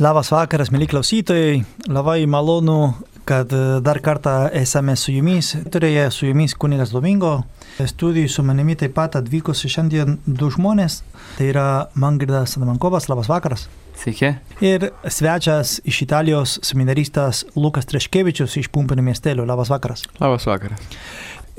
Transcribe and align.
Labas 0.00 0.30
vakaras, 0.32 0.70
mėly 0.72 0.86
klausytojai. 0.88 1.58
Labai 1.92 2.22
malonu, 2.24 2.94
kad 3.28 3.50
e, 3.52 3.58
dar 3.84 3.98
kartą 4.00 4.46
esame 4.56 4.94
su 4.96 5.12
jumis. 5.12 5.50
Turėję 5.68 6.06
su 6.08 6.24
jumis 6.24 6.54
kunigas 6.56 6.94
Domingo. 6.94 7.34
Studijų 7.76 8.30
su 8.32 8.44
manimi 8.48 8.78
taip 8.80 8.94
pat 8.96 9.18
atvykusi 9.20 9.68
šiandien 9.68 10.16
du 10.24 10.48
žmonės. 10.54 11.02
Tai 11.36 11.50
yra 11.52 11.66
Mangirdas 12.00 12.56
Adamankovas. 12.56 13.10
Labas 13.12 13.28
vakaras. 13.28 13.66
Sveiki. 14.00 14.32
Ir 14.64 14.88
svečias 15.04 15.76
iš 15.84 16.00
Italijos 16.06 16.56
seminaristas 16.64 17.44
Lukas 17.52 17.92
Treškevičius 17.92 18.56
iš 18.56 18.72
Pumpinio 18.72 19.04
miestelio. 19.04 19.44
Labas 19.44 19.68
vakaras. 19.68 20.08
Labas 20.16 20.48
vakaras. 20.48 20.80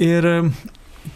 Ir 0.02 0.26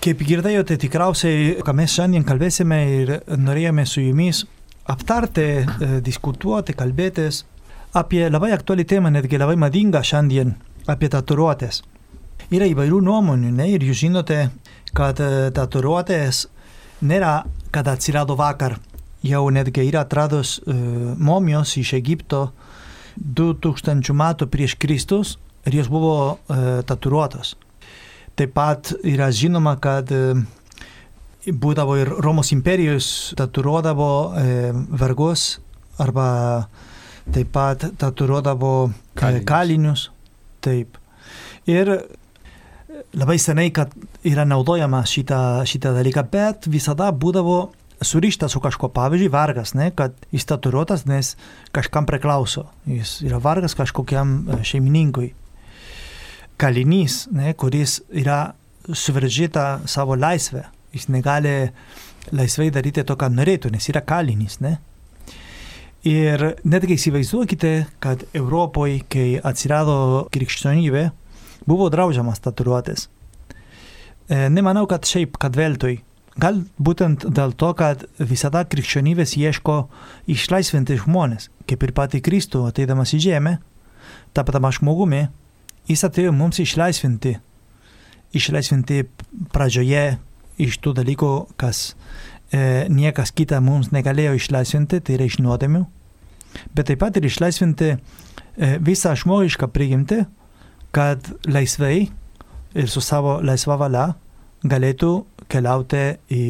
kaip 0.05 0.21
girdėjote, 0.29 0.77
tikriausiai, 0.77 1.55
ką 1.65 1.73
mes 1.73 1.97
šiandien 1.97 2.25
kalbėsime 2.27 2.83
ir 2.99 3.17
norėjome 3.33 3.89
su 3.89 4.05
jumis 4.05 4.45
aptarti, 4.91 5.41
e, 5.41 5.89
diskutuoti, 6.05 6.75
kalbėtis 6.77 7.43
apie 7.95 8.25
labai 8.29 8.51
aktuali 8.55 8.85
temą, 8.85 9.11
netgi 9.13 9.39
labai 9.39 9.57
madingą 9.59 10.01
šiandien, 10.05 10.55
apie 10.91 11.09
tatuiruotės. 11.09 11.81
Yra 12.53 12.67
įvairių 12.69 12.99
nuomonių, 13.01 13.51
ne? 13.55 13.69
Ir 13.73 13.85
jūs 13.87 14.03
žinote, 14.03 14.39
kad 14.95 15.21
e, 15.23 15.49
tatuiruotės 15.55 16.45
nėra, 17.01 17.39
kad 17.73 17.89
atsirado 17.89 18.37
vakar. 18.39 18.77
Jau 19.25 19.47
netgi 19.49 19.81
yra 19.87 20.03
atradus 20.05 20.59
uh, 20.59 20.75
momijos 21.17 21.71
iš 21.81 21.95
Egipto 21.97 22.51
2000 23.17 24.13
metų 24.13 24.45
prieš 24.53 24.75
Kristus 24.77 25.31
ir 25.65 25.79
jos 25.79 25.89
buvo 25.89 26.35
uh, 26.35 26.59
tatuiruotos. 26.85 27.55
Taip 28.37 28.53
pat 28.53 28.91
yra 29.01 29.31
žinoma, 29.33 29.79
kad 29.81 30.13
uh, 30.13 30.43
būdavo 31.51 31.97
ir 31.99 32.09
Romos 32.23 32.51
imperijos 32.55 33.33
tatuiruodavo 33.37 34.09
e, 34.39 34.71
vergus 34.97 35.59
arba 36.01 36.27
taip 37.33 37.51
pat 37.53 37.87
tatuiruodavo 37.97 38.91
kalinius. 39.17 39.45
kalinius. 39.49 40.05
Taip. 40.65 40.97
Ir 41.69 41.91
labai 43.17 43.37
senai, 43.41 43.69
kad 43.73 43.93
yra 44.25 44.45
naudojama 44.47 45.03
šitą, 45.05 45.39
šitą 45.67 45.93
dalyką, 45.95 46.25
bet 46.31 46.69
visada 46.71 47.11
būdavo 47.11 47.59
surišta 48.05 48.49
su 48.51 48.59
kažko, 48.59 48.89
pavyzdžiui, 48.93 49.31
vargas, 49.31 49.73
ne, 49.77 49.89
kad 49.95 50.13
jis 50.33 50.45
tatuiruotas, 50.49 51.05
nes 51.09 51.35
kažkam 51.75 52.05
priklauso. 52.09 52.67
Jis 52.89 53.19
yra 53.25 53.39
vargas 53.41 53.77
kažkokiam 53.77 54.37
šeimininkui. 54.65 55.31
Kalinys, 56.61 57.25
ne, 57.35 57.53
kuris 57.57 57.99
yra 58.13 58.53
suvaržyta 58.85 59.85
savo 59.89 60.15
laisvę 60.15 60.67
jis 60.95 61.09
negali 61.11 61.55
laisvai 62.33 62.71
daryti 62.73 63.03
to, 63.05 63.17
ką 63.19 63.29
norėtų, 63.35 63.71
nes 63.73 63.89
yra 63.91 64.01
kalinis, 64.05 64.59
ne? 64.63 64.77
Ir 66.05 66.51
netgi 66.61 66.99
įsivaizduokite, 66.99 67.73
kad 68.03 68.27
Europoje, 68.37 68.99
kai 69.09 69.39
atsirado 69.41 70.27
krikščionybė, 70.33 71.07
buvo 71.65 71.87
draudžiamas 71.89 72.43
tatuiruotės. 72.45 73.07
E, 74.29 74.45
nemanau, 74.53 74.85
kad 74.89 75.05
šiaip, 75.09 75.39
kad 75.41 75.57
veltui. 75.57 76.03
Gal 76.37 76.59
būtent 76.77 77.25
dėl 77.31 77.55
to, 77.57 77.71
kad 77.79 78.03
visada 78.19 78.61
krikščionybės 78.69 79.33
ieško 79.39 79.79
išlaisvinti 80.29 80.99
žmonės, 81.01 81.49
kaip 81.65 81.85
ir 81.87 81.95
pati 81.97 82.21
Kristų 82.21 82.65
ateidamas 82.69 83.15
į 83.15 83.21
žemę, 83.25 83.55
tapdamas 84.35 84.81
žmogumi, 84.81 85.23
jis 85.89 86.05
atėjo 86.05 86.35
mums 86.35 86.59
išlaisvinti. 86.61 87.37
Išlaisvinti 88.35 89.05
pradžioje 89.55 90.05
iš 90.61 90.79
tų 90.83 90.95
dalykų, 90.99 91.31
kas 91.59 91.93
e, 92.51 92.87
niekas 92.91 93.33
kita 93.35 93.61
mums 93.63 93.91
negalėjo 93.95 94.35
išlaisvinti, 94.39 95.01
tai 95.01 95.17
yra 95.17 95.27
iš 95.29 95.39
nuodėmių, 95.43 95.85
bet 96.75 96.91
taip 96.91 97.01
pat 97.03 97.17
ir 97.19 97.27
išlaisvinti 97.27 97.93
e, 97.93 97.97
visą 98.83 99.15
žmogišką 99.17 99.69
prigimtį, 99.73 100.23
kad 100.95 101.31
laisvai 101.47 102.07
ir 102.75 102.91
su 102.91 103.03
savo 103.03 103.39
laisva 103.43 103.77
valia 103.79 104.13
galėtų 104.65 105.11
keliauti 105.51 106.05
į, 106.31 106.45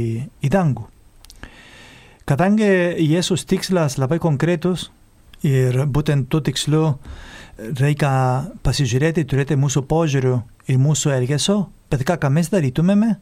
į 0.46 0.52
dangų. 0.54 0.86
Kadangi 2.26 2.68
Jėzus 3.06 3.46
tikslas 3.46 4.00
labai 4.02 4.18
konkretus 4.22 4.90
ir 5.46 5.84
būtent 5.86 6.30
tų 6.32 6.42
tikslių 6.48 6.86
reikia 7.80 8.12
pasižiūrėti, 8.66 9.28
turėti 9.30 9.58
mūsų 9.60 9.86
požiūrių 9.90 10.36
ir 10.74 10.80
mūsų 10.82 11.14
elgesio, 11.16 11.60
bet 11.92 12.04
ką, 12.08 12.18
ką 12.20 12.32
mes 12.34 12.50
darytumėme, 12.52 13.14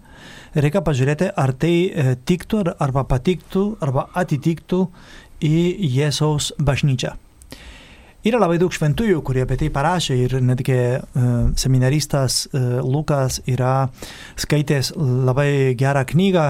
reikia 0.56 0.84
pažiūrėti, 0.86 1.32
ar 1.36 1.54
tai 1.58 1.74
e, 1.90 2.16
tiktų, 2.26 2.64
arba 2.84 3.06
patiktų, 3.10 3.66
arba 3.84 4.08
atitiktų 4.20 4.86
į 5.44 5.58
Jėzaus 5.98 6.54
bažnyčią. 6.60 7.16
Yra 8.24 8.40
labai 8.40 8.56
daug 8.56 8.72
šventųjų, 8.72 9.20
kurie 9.28 9.42
apie 9.44 9.58
tai 9.60 9.68
parašė 9.74 10.16
ir 10.16 10.38
netgi 10.40 10.78
uh, 10.96 11.32
seminaristas 11.60 12.46
uh, 12.48 12.78
Lukas 12.80 13.42
yra 13.52 13.90
skaitęs 14.40 14.94
labai 14.96 15.76
gerą 15.76 16.06
knygą, 16.08 16.46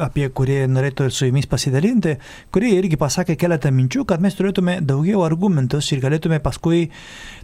apie 0.00 0.28
kurį 0.32 0.62
norėtų 0.72 1.08
ir 1.08 1.12
su 1.12 1.28
jumis 1.28 1.48
pasidalinti, 1.50 2.14
kuri 2.54 2.72
irgi 2.78 2.96
pasakė 3.00 3.36
keletą 3.36 3.72
minčių, 3.74 4.06
kad 4.08 4.24
mes 4.24 4.36
turėtume 4.38 4.78
daugiau 4.80 5.26
argumentus 5.26 5.90
ir 5.92 6.00
galėtume 6.00 6.40
paskui 6.40 6.86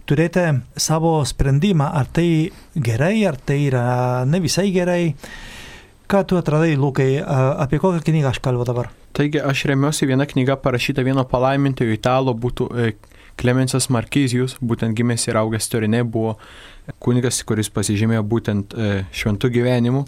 turėti 0.09 0.47
savo 0.73 1.19
sprendimą, 1.29 1.91
ar 1.93 2.09
tai 2.09 2.49
gerai, 2.73 3.15
ar 3.29 3.37
tai 3.37 3.61
yra 3.67 3.85
ne 4.25 4.41
visai 4.41 4.69
gerai. 4.73 5.03
Ką 6.09 6.23
tu 6.25 6.37
atradai, 6.37 6.75
Lukai, 6.75 7.19
apie 7.57 7.77
kokią 7.77 7.99
knygą 8.01 8.31
aš 8.33 8.39
kalbu 8.41 8.63
dabar? 8.65 8.87
Taigi 9.13 9.37
aš 9.45 9.67
remiuosi 9.69 10.07
vieną 10.09 10.25
knygą 10.25 10.55
parašytą 10.57 11.03
vieno 11.05 11.21
palaimintojo 11.21 11.93
italo, 11.93 12.33
būtų 12.33 12.65
Klemensas 13.37 13.85
e, 13.85 13.93
Markizijus, 13.93 14.55
būtent 14.57 14.97
gimęs 14.97 15.27
ir 15.27 15.37
augęs 15.37 15.67
Torinė, 15.69 15.99
buvo 16.01 16.31
kunigas, 16.97 17.43
kuris 17.45 17.69
pasižymėjo 17.69 18.23
būtent 18.25 18.73
e, 18.73 18.87
šventų 19.13 19.51
gyvenimu. 19.53 20.01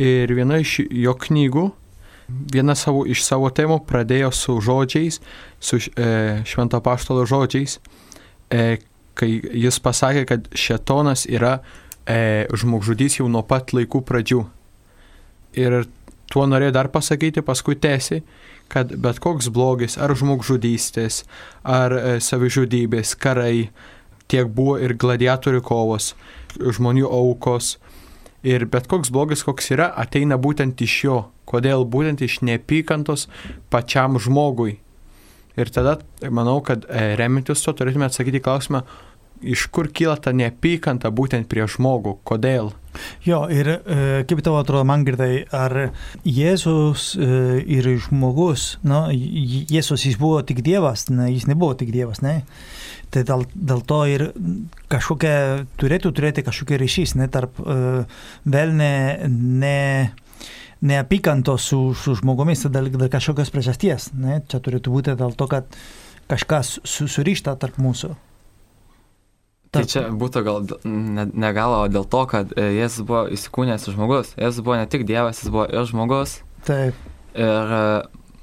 Ir 0.00 0.32
viena 0.32 0.56
iš 0.62 0.78
jo 0.88 1.12
knygų, 1.12 1.64
viena 2.54 2.72
savo, 2.72 3.02
iš 3.04 3.20
savo 3.26 3.50
temų 3.52 3.76
pradėjo 3.90 4.30
su 4.32 4.54
žodžiais, 4.64 5.18
su 5.60 5.82
e, 6.00 6.06
švento 6.48 6.80
paštalo 6.80 7.26
žodžiais, 7.28 7.76
kai 8.48 9.28
jis 9.36 9.80
pasakė, 9.84 10.24
kad 10.32 10.48
šetonas 10.56 11.26
yra 11.28 11.58
žmogžudys 12.08 13.18
jau 13.20 13.28
nuo 13.28 13.44
pat 13.44 13.76
laikų 13.76 14.00
pradžių. 14.08 14.40
Ir 15.58 15.82
tuo 16.30 16.46
norėjau 16.46 16.74
dar 16.76 16.90
pasakyti, 16.94 17.42
paskui 17.42 17.76
tęsi, 17.80 18.20
kad 18.70 18.92
bet 19.02 19.18
koks 19.22 19.50
blogis, 19.50 19.96
ar 19.98 20.14
žmogžudystės, 20.14 21.24
ar 21.66 21.94
e, 21.96 22.18
savižudybės, 22.22 23.16
karai, 23.18 23.70
tiek 24.30 24.50
buvo 24.54 24.76
ir 24.78 24.94
gladiatorių 24.94 25.62
kovos, 25.66 26.12
žmonių 26.60 27.08
aukos. 27.10 27.78
Ir 28.46 28.64
bet 28.70 28.86
koks 28.88 29.10
blogis, 29.12 29.42
koks 29.44 29.72
yra, 29.74 29.90
ateina 30.00 30.38
būtent 30.40 30.80
iš 30.80 30.94
jo. 31.04 31.18
Kodėl? 31.50 31.82
Būtent 31.84 32.22
iš 32.22 32.38
neapykantos 32.46 33.26
pačiam 33.74 34.16
žmogui. 34.22 34.78
Ir 35.58 35.68
tada 35.74 35.98
manau, 36.30 36.60
kad 36.64 36.86
e, 36.86 37.16
remintis 37.18 37.64
to 37.64 37.74
turėtume 37.76 38.06
atsakyti 38.06 38.40
klausimą, 38.40 38.84
iš 39.42 39.66
kur 39.72 39.88
kyla 39.92 40.16
ta 40.20 40.32
neapykanta 40.36 41.10
būtent 41.14 41.48
prie 41.50 41.66
žmogų, 41.68 42.18
kodėl. 42.26 42.72
Jo, 43.24 43.44
ir 43.52 43.68
e, 43.70 43.78
kaip 44.28 44.42
tavo 44.44 44.58
atrodo, 44.60 44.82
man 44.88 45.04
girdai, 45.06 45.44
ar 45.54 45.92
Jėzus 46.26 47.12
e, 47.14 47.60
ir 47.62 47.86
žmogus, 48.06 48.80
nu, 48.86 49.04
Jėzus 49.14 50.06
jis 50.08 50.18
buvo 50.20 50.40
tik 50.46 50.62
Dievas, 50.66 51.06
ne, 51.12 51.30
jis 51.30 51.46
nebuvo 51.50 51.76
tik 51.78 51.92
Dievas, 51.94 52.22
ne? 52.24 52.40
Tai 53.10 53.22
dėl, 53.26 53.44
dėl 53.54 53.84
to 53.86 54.00
ir 54.06 54.26
kažkokia, 54.90 55.34
turėtų 55.80 56.12
turėti 56.14 56.44
kažkokia 56.46 56.78
ryšys, 56.82 57.16
ne, 57.18 57.26
tarp 57.32 57.58
uh, 57.62 58.04
vėl 58.46 58.74
ne, 58.78 58.92
ne, 59.26 59.80
neapykantos 60.86 61.66
su, 61.72 61.80
su 61.98 62.14
žmogumis, 62.20 62.62
dėl, 62.70 62.90
dėl 62.94 63.10
kažkokios 63.10 63.50
priežasties, 63.50 64.12
ne? 64.14 64.38
Čia 64.46 64.62
turėtų 64.62 64.94
būti 64.94 65.18
dėl 65.18 65.34
to, 65.34 65.50
kad 65.50 65.80
kažkas 66.30 66.78
su, 66.86 67.10
surišta 67.10 67.56
tarp 67.58 67.82
mūsų. 67.82 68.14
Tai 69.70 69.84
čia 69.86 70.08
būtų 70.10 70.42
gal 70.42 70.64
ne, 70.82 71.28
ne 71.30 71.50
gal, 71.54 71.76
o 71.78 71.90
dėl 71.90 72.06
to, 72.10 72.24
kad 72.30 72.50
e, 72.58 72.64
Jėzus 72.80 73.06
buvo 73.06 73.22
įsikūnęs 73.30 73.86
žmogus. 73.92 74.32
Jėzus 74.34 74.64
buvo 74.66 74.80
ne 74.80 74.88
tik 74.90 75.04
Dievas, 75.06 75.44
jis 75.44 75.52
buvo 75.54 75.68
ir 75.70 75.86
žmogus. 75.86 76.40
Taip. 76.66 76.98
Ir 77.38 77.74
e, 77.76 77.84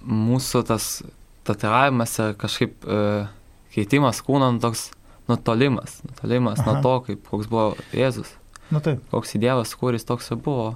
mūsų 0.07 0.63
tas 0.69 0.88
tatuiravimas 1.47 2.15
ir 2.19 2.33
kažkaip 2.39 2.88
uh, 2.88 3.29
keitimas 3.71 4.19
kūno 4.25 4.50
nu, 4.51 4.59
toks 4.63 4.89
nutolimas. 5.29 6.01
Nutolimas 6.07 6.59
Aha. 6.59 6.74
nuo 6.74 6.83
to, 6.83 6.94
kaip, 7.07 7.24
koks 7.30 7.50
buvo 7.51 7.69
Jėzus. 7.95 8.33
Nu, 8.71 8.81
taip. 8.83 9.03
Koks 9.13 9.35
į 9.38 9.44
Dievas, 9.45 9.71
kuris 9.80 10.07
toks 10.07 10.31
ir 10.33 10.41
buvo. 10.44 10.73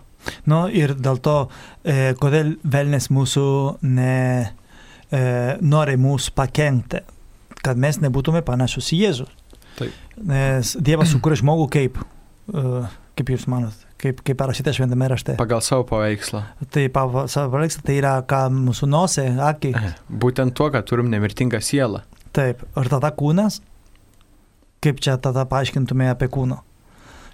Nu 0.47 0.63
ir 0.69 0.94
dėl 0.95 1.19
to, 1.24 1.36
e, 1.83 2.13
kodėl 2.19 2.54
velnės 2.63 3.09
mūsų 3.12 3.45
ne, 3.88 4.15
e, 5.12 5.21
nori 5.59 5.97
mūsų 6.00 6.36
pakengti, 6.38 7.01
kad 7.65 7.80
mes 7.81 8.00
nebūtume 8.04 8.44
panašus 8.45 8.94
į 8.95 9.01
Jėzų. 9.06 9.27
Taip. 9.79 9.95
Nes 10.31 10.73
Dievas 10.83 11.12
sukūrė 11.13 11.39
žmogų 11.41 11.68
kaip, 11.73 12.00
uh, 12.53 12.89
kaip 13.18 13.31
jūs 13.33 13.47
manot, 13.51 13.75
kaip, 14.01 14.21
kaip 14.25 14.39
parašyta 14.39 14.73
šventame 14.75 15.09
rašte. 15.12 15.35
Pagal 15.39 15.63
savo 15.65 15.85
paveikslą. 15.89 16.44
Tai 16.73 16.85
pagal 16.94 17.29
savo 17.31 17.53
paveikslą 17.56 17.85
tai 17.88 18.00
yra 18.00 18.15
ką 18.27 18.41
mūsų 18.56 18.89
nosė, 18.91 19.27
akiai. 19.47 19.94
Būtent 20.09 20.56
tuo, 20.57 20.71
kad 20.73 20.88
turim 20.89 21.12
nemirtingą 21.13 21.62
sielą. 21.63 22.03
Taip, 22.35 22.63
ir 22.79 22.91
tada 22.91 23.12
kūnas, 23.15 23.59
kaip 24.83 25.01
čia 25.03 25.18
tada 25.21 25.45
paaiškintume 25.50 26.07
apie 26.12 26.29
kūną. 26.31 26.62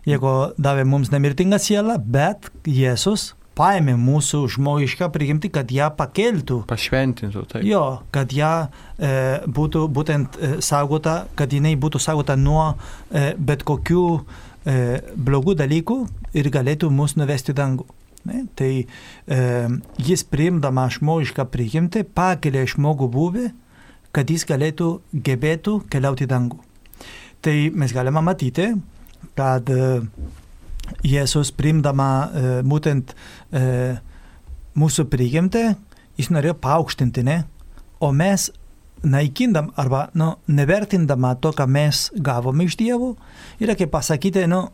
Jeigu 0.08 0.34
davė 0.62 0.86
mums 0.88 1.12
nemirtingą 1.12 1.60
sielą, 1.60 1.98
bet 2.00 2.48
Jėzus 2.64 3.34
paėmė 3.58 3.96
mūsų 4.00 4.44
žmogišką 4.56 5.10
prigimtį, 5.14 5.52
kad 5.58 5.72
ją 5.74 5.90
pakeltų. 5.98 6.62
Pašventintų, 6.70 7.46
taip. 7.52 7.66
Jo, 7.68 7.84
kad 8.14 8.34
ją 8.36 8.54
e, 8.68 9.12
būtų 9.58 9.88
būtent 9.94 10.38
e, 10.38 10.52
saugota, 10.66 11.24
kad 11.38 11.54
jinai 11.54 11.76
būtų 11.80 12.02
saugota 12.04 12.38
nuo 12.40 12.70
e, 12.74 13.34
bet 13.38 13.66
kokių 13.68 14.06
e, 14.18 14.80
blogų 15.18 15.58
dalykų 15.62 16.00
ir 16.38 16.52
galėtų 16.54 16.92
mus 16.94 17.18
nuvesti 17.18 17.56
dangų. 17.58 17.88
Ne? 18.28 18.44
Tai 18.60 18.72
e, 18.84 19.40
jis 20.04 20.26
priimdama 20.28 20.88
žmogišką 20.94 21.48
prigimtį 21.54 22.04
pakelia 22.18 22.66
žmogų 22.68 23.10
buvį, 23.14 23.48
kad 24.16 24.30
jis 24.32 24.46
galėtų 24.50 24.90
gebėtų 25.14 25.80
keliauti 25.92 26.28
dangų. 26.30 26.60
Tai 27.44 27.56
mes 27.78 27.94
galime 27.94 28.24
matyti, 28.26 28.72
kad 29.38 29.70
e, 29.70 30.02
Jėzus 31.08 31.52
primdama 31.56 32.10
e, 32.12 32.46
būtent 32.68 33.14
e, 33.52 33.98
mūsų 34.78 35.08
prigimtį, 35.12 35.66
jis 36.20 36.32
norėjo 36.34 36.58
paaukštinti, 36.64 37.24
ne? 37.28 37.42
O 38.04 38.12
mes 38.16 38.50
naikindam 39.04 39.72
arba 39.78 40.08
nu, 40.18 40.34
nevertindama 40.48 41.36
to, 41.42 41.52
ką 41.54 41.68
mes 41.70 42.08
gavome 42.14 42.68
iš 42.68 42.78
Dievo, 42.80 43.16
yra 43.62 43.78
kaip 43.78 43.92
pasakyti, 43.94 44.48
nu, 44.50 44.68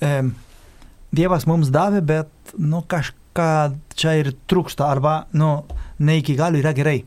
e, 0.00 0.22
Dievas 1.10 1.46
mums 1.50 1.72
davė, 1.74 2.04
bet 2.06 2.54
nu, 2.58 2.84
kažką 2.86 3.50
čia 3.98 4.14
ir 4.20 4.32
trūksta 4.50 4.86
arba 4.86 5.24
nu, 5.34 5.64
ne 5.98 6.20
iki 6.20 6.36
galo 6.38 6.60
yra 6.60 6.72
gerai. 6.76 7.00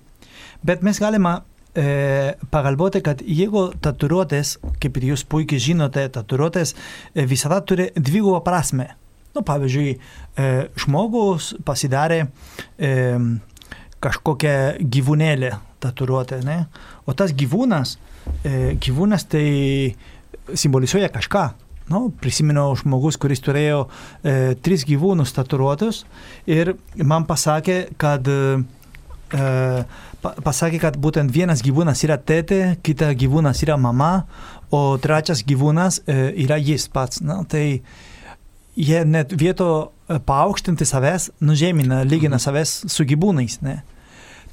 Bet 0.63 0.83
mes 0.83 0.99
galime 0.99 1.39
e, 1.75 2.33
pagalvoti, 2.53 3.01
kad 3.05 3.21
jeigu 3.25 3.67
tatuiruotės, 3.83 4.57
kaip 4.81 4.99
ir 4.99 5.09
jūs 5.13 5.25
puikiai 5.29 5.61
žinote, 5.61 6.05
tatuiruotės 6.13 6.75
e, 6.75 7.25
visada 7.29 7.61
turi 7.65 7.89
dvigubą 7.95 8.43
prasme. 8.45 8.91
Nu, 9.33 9.41
pavyzdžiui, 9.45 9.93
e, 10.37 10.49
žmogus 10.83 11.53
pasidarė 11.65 12.19
e, 12.77 12.93
kažkokią 14.03 14.55
gyvūnėlę 14.93 15.53
tatuiruotę, 15.83 16.43
ne? 16.45 16.63
O 17.07 17.15
tas 17.17 17.33
gyvūnas, 17.35 17.97
e, 18.43 18.75
gyvūnas 18.77 19.27
tai 19.31 19.47
simbolizuoja 20.53 21.09
kažką. 21.13 21.47
Nu, 21.91 22.07
prisimenu 22.21 22.69
žmogus, 22.79 23.17
kuris 23.19 23.41
turėjo 23.43 23.83
e, 24.23 24.55
tris 24.63 24.85
gyvūnus 24.87 25.33
tatuiruotus 25.35 26.05
ir 26.47 26.77
man 26.95 27.25
pasakė, 27.27 27.77
kad 27.99 28.27
e, 28.31 28.61
pasakė, 29.33 30.79
kad 30.83 30.97
būtent 31.01 31.33
vienas 31.33 31.63
gyvūnas 31.65 32.03
yra 32.05 32.19
tėtė, 32.21 32.77
kitas 32.85 33.15
gyvūnas 33.19 33.63
yra 33.65 33.77
mama, 33.81 34.25
o 34.73 34.97
trečias 35.01 35.43
gyvūnas 35.45 36.03
yra 36.07 36.59
jis 36.61 36.87
pats. 36.93 37.21
Na, 37.25 37.41
tai 37.49 37.81
jie 38.75 39.03
net 39.05 39.33
vieto 39.37 39.69
e, 40.07 40.19
paaukštinti 40.19 40.85
savęs, 40.87 41.29
nužemina, 41.41 42.03
lygina 42.07 42.39
savęs 42.41 42.83
su 42.93 43.05
gyvūnais. 43.09 43.59
Ne? 43.65 43.81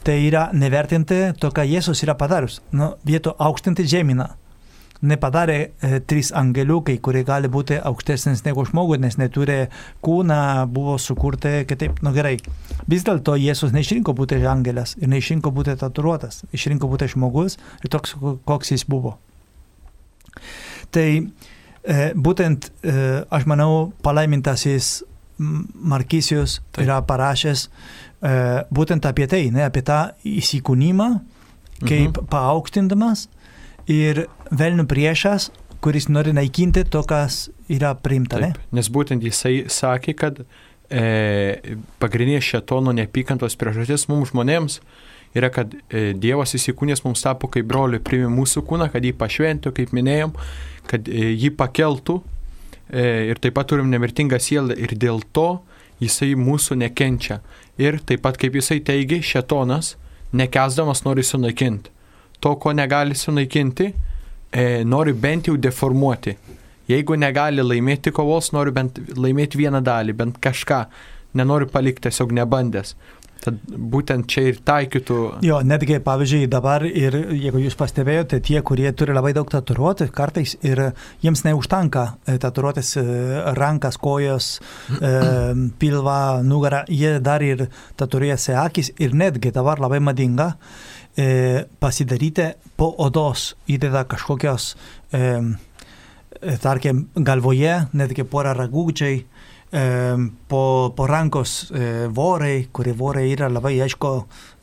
Tai 0.05 0.17
yra 0.25 0.49
nevertinti 0.57 1.31
to, 1.41 1.51
ką 1.53 1.65
Jėzus 1.69 2.05
yra 2.05 2.17
padarius. 2.17 2.61
Nu, 2.73 2.95
vieto 3.05 3.35
aukštinti 3.37 3.85
žemina 3.89 4.31
nepadarė 5.07 5.59
e, 5.61 6.01
trys 6.05 6.31
angeliukai, 6.37 6.99
kurie 7.03 7.23
gali 7.25 7.49
būti 7.53 7.79
aukštesnis 7.79 8.45
negu 8.45 8.65
žmogus, 8.69 9.01
nes 9.01 9.17
neturi 9.21 9.59
kūną, 10.05 10.67
buvo 10.73 10.97
sukurti 11.01 11.65
kitaip, 11.69 12.03
nu 12.05 12.13
gerai. 12.17 12.37
Vis 12.91 13.07
dėlto 13.07 13.37
Jėzus 13.41 13.73
neišrinko 13.77 14.15
būti 14.17 14.41
angelas 14.45 14.97
ir 15.01 15.09
neišrinko 15.13 15.53
būti 15.57 15.77
tatuiruotas, 15.81 16.45
išrinko 16.57 16.91
būti 16.91 17.09
žmogus 17.15 17.57
ir 17.85 17.93
toks, 17.93 18.17
koks 18.45 18.75
jis 18.75 18.85
buvo. 18.89 19.17
Tai 20.93 21.09
e, 21.17 21.99
būtent, 22.15 22.71
e, 22.85 22.97
aš 23.31 23.49
manau, 23.51 23.91
palaimintasis 24.05 25.01
Markisijus 25.41 26.59
yra 26.77 26.99
parašęs 27.09 27.65
e, 27.65 28.33
būtent 28.69 29.07
apie 29.09 29.25
tai, 29.31 29.47
ne, 29.55 29.65
apie 29.65 29.81
tą 29.87 30.11
įsikūnymą, 30.29 31.13
kaip 31.81 32.11
mhm. 32.11 32.27
paauktindamas 32.29 33.31
ir 33.91 34.25
velnių 34.55 34.87
priešas, 34.91 35.51
kuris 35.83 36.09
nori 36.13 36.33
naikinti 36.37 36.85
to, 36.93 37.03
kas 37.09 37.49
yra 37.73 37.95
priimta. 37.99 38.39
Taip, 38.41 38.59
ne? 38.59 38.79
Nes 38.79 38.91
būtent 38.93 39.25
jisai 39.25 39.65
sakė, 39.73 40.15
kad 40.19 40.43
e, 40.43 41.77
pagrindinė 42.03 42.43
šetono 42.45 42.95
neapykantos 42.97 43.57
priežastis 43.61 44.07
mums 44.11 44.35
žmonėms 44.35 44.81
yra, 45.37 45.51
kad 45.55 45.75
e, 45.89 46.11
Dievas 46.19 46.55
įsikūnės 46.59 47.05
mums 47.07 47.25
tapo 47.25 47.51
kaip 47.53 47.69
broliui, 47.71 48.03
priimė 48.05 48.31
mūsų 48.35 48.65
kūną, 48.69 48.91
kad 48.93 49.07
jį 49.07 49.15
pašventų, 49.19 49.73
kaip 49.79 49.95
minėjom, 49.97 50.35
kad 50.91 51.09
e, 51.09 51.31
jį 51.33 51.55
pakeltų 51.59 52.21
e, 52.21 53.07
ir 53.33 53.41
taip 53.43 53.57
pat 53.59 53.71
turim 53.73 53.91
nemirtingą 53.93 54.41
sielą 54.43 54.77
ir 54.77 54.95
dėl 54.99 55.23
to 55.33 55.63
jisai 56.03 56.35
mūsų 56.39 56.81
nekenčia. 56.83 57.41
Ir 57.81 58.01
taip 58.05 58.23
pat, 58.27 58.37
kaip 58.41 58.59
jisai 58.59 58.81
teigia, 58.85 59.23
šetonas, 59.25 59.95
nekesdamas 60.37 61.07
nori 61.07 61.25
sunaikinti 61.27 62.00
to, 62.41 62.57
ko 62.57 62.73
negali 62.73 63.15
sunaikinti, 63.15 63.93
e, 64.51 64.65
nori 64.85 65.13
bent 65.13 65.51
jau 65.51 65.57
deformuoti. 65.57 66.37
Jeigu 66.91 67.15
negali 67.21 67.63
laimėti 67.63 68.11
kovos, 68.15 68.51
nori 68.57 68.75
bent 68.75 68.99
laimėti 69.17 69.61
vieną 69.61 69.83
dalį, 69.87 70.17
bent 70.19 70.41
kažką, 70.43 70.85
nenori 71.39 71.69
palikti 71.71 72.09
tiesiog 72.09 72.35
nebandęs. 72.41 72.97
Tad 73.41 73.57
būtent 73.65 74.27
čia 74.29 74.51
ir 74.51 74.59
taikytų. 74.69 75.17
Jo, 75.47 75.63
netgi, 75.65 75.97
pavyzdžiui, 76.05 76.49
dabar 76.53 76.85
ir 76.85 77.15
jeigu 77.33 77.63
jūs 77.63 77.77
pastebėjote, 77.81 78.41
tie, 78.45 78.59
kurie 78.67 78.91
turi 78.93 79.15
labai 79.17 79.33
daug 79.37 79.49
tatuiruotės, 79.49 80.11
kartais 80.13 80.59
ir 80.61 80.91
jiems 81.25 81.47
neužtanka 81.47 82.05
e, 82.29 82.37
tatuiruotės 82.43 82.93
e, 83.01 83.05
rankas, 83.57 83.97
kojas, 84.01 84.51
e, 84.93 85.15
pilvą, 85.81 86.21
nugarą, 86.45 86.85
jie 86.93 87.17
dar 87.25 87.45
ir 87.47 87.71
tatuiruojasi 88.01 88.59
akis 88.61 88.93
ir 89.01 89.17
netgi 89.17 89.55
dabar 89.57 89.81
labai 89.81 90.03
madinga 90.05 90.53
e, 91.17 91.65
pasidaryti 91.81 92.53
po 92.77 92.91
odos, 92.99 93.55
įdeda 93.71 94.05
kažkokios, 94.09 94.75
e, 95.13 95.25
tarkim, 96.63 97.07
galvoje, 97.15 97.77
netgi 97.93 98.25
porą 98.25 98.55
ragūdžiai, 98.59 99.21
e, 99.21 99.85
po, 100.49 100.63
po 100.97 101.07
rankos 101.07 101.71
e, 101.71 102.09
vorai, 102.09 102.69
kurie 102.73 102.95
vorai 102.97 103.29
yra 103.33 103.51
labai, 103.53 103.77
aišku, 103.85 104.13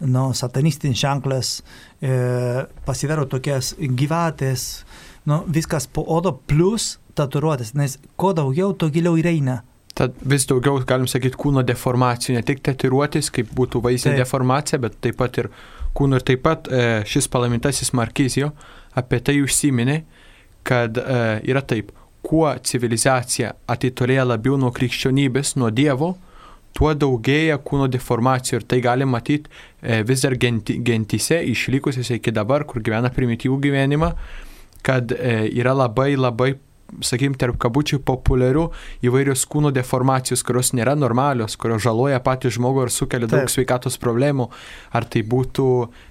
nu, 0.07 0.27
satanistinis 0.33 0.99
ženklas, 0.99 1.53
e, 2.01 2.65
pasidaro 2.87 3.27
tokias 3.29 3.75
gyvatės, 3.79 4.85
nu, 5.29 5.43
viskas 5.47 5.87
po 5.87 6.05
odo 6.07 6.35
plus 6.47 6.97
tatuiruotės, 7.17 7.73
nes 7.77 7.97
kuo 8.15 8.33
daugiau, 8.37 8.73
to 8.77 8.91
giliau 8.93 9.17
įeina. 9.17 9.63
Tad 9.97 10.13
vis 10.21 10.45
daugiau, 10.45 10.77
galim 10.85 11.07
sakyti, 11.09 11.37
kūno 11.41 11.63
deformacijų, 11.65 12.35
ne 12.37 12.43
tik 12.45 12.59
tatuiruotis, 12.65 13.31
kaip 13.33 13.49
būtų 13.57 13.81
vaizdinė 13.81 14.19
deformacija, 14.19 14.77
bet 14.83 14.99
taip 15.01 15.17
pat 15.17 15.39
ir 15.41 15.47
kūno. 15.97 16.19
Ir 16.19 16.25
taip 16.27 16.43
pat 16.45 16.69
e, 16.69 16.83
šis 17.09 17.25
palaimintasis 17.33 17.95
Markizijo 17.97 18.51
apie 18.97 19.17
tai 19.25 19.39
užsiminė, 19.41 20.03
kad 20.67 20.99
e, 21.01 21.23
yra 21.49 21.63
taip, 21.65 21.89
kuo 22.27 22.45
civilizacija 22.69 23.55
atitolėja 23.73 24.27
labiau 24.27 24.59
nuo 24.61 24.69
krikščionybės, 24.75 25.55
nuo 25.57 25.71
Dievo, 25.73 26.11
tuo 26.77 26.93
daugėja 26.93 27.57
kūno 27.65 27.89
deformacijų 27.89 28.59
ir 28.59 28.69
tai 28.69 28.81
gali 28.85 29.09
matyti 29.09 29.49
e, 29.49 30.03
vis 30.05 30.27
dar 30.27 30.37
genti, 30.37 30.77
gentyse, 30.77 31.41
išlikusiose 31.55 32.19
iki 32.21 32.35
dabar, 32.37 32.67
kur 32.69 32.85
gyvena 32.85 33.09
primityvų 33.13 33.57
gyvenimą, 33.65 34.13
kad 34.85 35.09
yra 35.09 35.73
labai 35.73 36.11
labai 36.15 36.53
sakykim, 37.03 37.35
tarp 37.39 37.57
kabučių 37.61 37.99
populiarių 38.07 38.65
įvairios 39.05 39.43
kūno 39.49 39.71
deformacijos, 39.75 40.43
kurios 40.45 40.73
nėra 40.77 40.95
normalios, 40.97 41.57
kurios 41.59 41.83
žaloja 41.85 42.19
patį 42.23 42.53
žmogų 42.57 42.87
ir 42.87 42.93
sukelia 42.93 43.29
daug 43.29 43.45
Taip. 43.45 43.53
sveikatos 43.53 43.99
problemų. 44.01 44.49
Ar 44.95 45.07
tai 45.07 45.23
būtų 45.27 45.67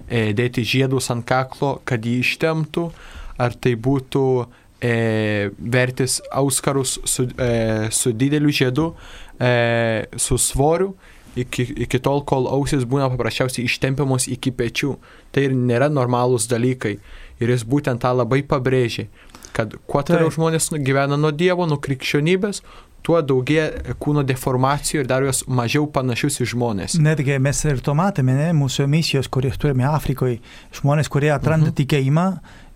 e, 0.07 0.29
dėti 0.37 0.65
žiedus 0.67 1.11
ant 1.13 1.25
kaklo, 1.27 1.77
kad 1.87 2.05
jį 2.05 2.19
ištemtų, 2.23 2.87
ar 3.41 3.57
tai 3.57 3.75
būtų 3.75 4.25
e, 4.81 5.49
vertis 5.57 6.21
auskarus 6.31 6.97
su, 7.05 7.27
e, 7.37 7.89
su 7.91 8.13
dideliu 8.13 8.53
žiedu, 8.53 8.91
e, 9.39 10.07
su 10.15 10.39
svoriu. 10.41 10.95
Iki, 11.37 11.67
iki 11.85 11.99
tol, 12.01 12.23
kol 12.25 12.47
ausis 12.49 12.81
būna 12.89 13.11
paprasčiausiai 13.13 13.67
ištempiamos 13.69 14.25
iki 14.33 14.49
pečių. 14.57 14.95
Tai 15.29 15.43
ir 15.45 15.53
nėra 15.53 15.85
normalūs 15.93 16.47
dalykai. 16.49 16.95
Ir 17.37 17.51
jis 17.53 17.61
būtent 17.61 18.01
tą 18.01 18.09
labai 18.17 18.39
pabrėžė 18.41 19.05
kad 19.55 19.73
kuo 19.87 20.03
toliau 20.05 20.31
žmonės 20.33 20.71
gyvena 20.83 21.17
nuo 21.19 21.31
Dievo, 21.35 21.67
nuo 21.69 21.79
krikščionybės, 21.83 22.61
tuo 23.05 23.21
daugėja 23.23 23.95
kūno 24.03 24.23
deformacijų 24.27 25.03
ir 25.03 25.09
dar 25.09 25.23
jos 25.23 25.43
mažiau 25.47 25.87
panašius 25.91 26.41
į 26.43 26.49
žmonės. 26.53 26.97
Netgi 26.99 27.37
mes 27.39 27.63
ir 27.69 27.79
to 27.83 27.95
matėme, 27.97 28.35
ne, 28.35 28.49
mūsų 28.57 28.87
misijos, 28.91 29.29
kurias 29.31 29.59
turime 29.61 29.87
Afrikoje, 29.87 30.41
žmonės, 30.75 31.11
kurie 31.13 31.31
atranda 31.31 31.69
uh 31.69 31.71
mhm. 31.71 31.75
-huh. 31.75 31.79
tikėjimą, 31.81 32.27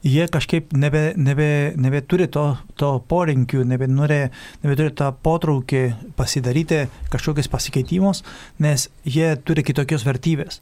jie 0.03 0.27
kažkaip 0.31 0.73
nebe, 0.73 1.13
nebe, 1.15 1.73
nebeturi 1.75 2.27
to, 2.27 2.57
to 2.75 3.03
porinkių, 3.07 3.65
nebenori, 3.65 4.29
nebeturi 4.63 4.95
tą 4.95 5.11
potraukį 5.23 5.83
pasidaryti 6.15 6.87
kažkokius 7.11 7.47
pasikeitimus, 7.47 8.23
nes 8.59 8.89
jie 9.05 9.35
turi 9.45 9.63
kitokios 9.63 10.05
vertybės. 10.05 10.61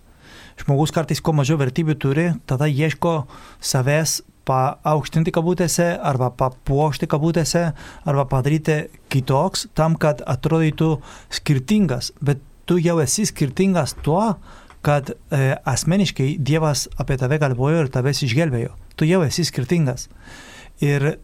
žmogus 0.60 0.92
kartais 0.92 1.22
kuo 1.22 1.34
mažiau 1.34 1.58
vertybių 1.58 1.96
turi, 1.96 2.26
tada 2.46 2.68
ieško 2.68 3.28
savęs 3.64 4.22
paaukštinti 4.50 5.34
kabutėse 5.36 5.92
arba 6.12 6.32
papuošti 6.40 7.10
kabutėse 7.10 7.70
arba 8.10 8.26
padaryti 8.30 8.82
kitoks 9.14 9.68
tam, 9.78 9.98
kad 10.02 10.24
atrodytų 10.26 10.96
skirtingas. 11.40 12.14
Bet 12.22 12.42
tu 12.70 12.80
jau 12.82 12.98
esi 13.04 13.28
skirtingas 13.30 13.96
tuo, 14.06 14.36
kad 14.86 15.12
e, 15.12 15.56
asmeniškai 15.68 16.38
Dievas 16.40 16.88
apie 17.02 17.18
tave 17.20 17.40
galvojo 17.42 17.84
ir 17.84 17.90
tavęs 17.92 18.24
išgelbėjo. 18.28 18.76
Tu 19.00 19.10
jau 19.10 19.24
esi 19.26 19.46
skirtingas. 19.48 20.08
Ir 20.84 21.10
e, 21.12 21.16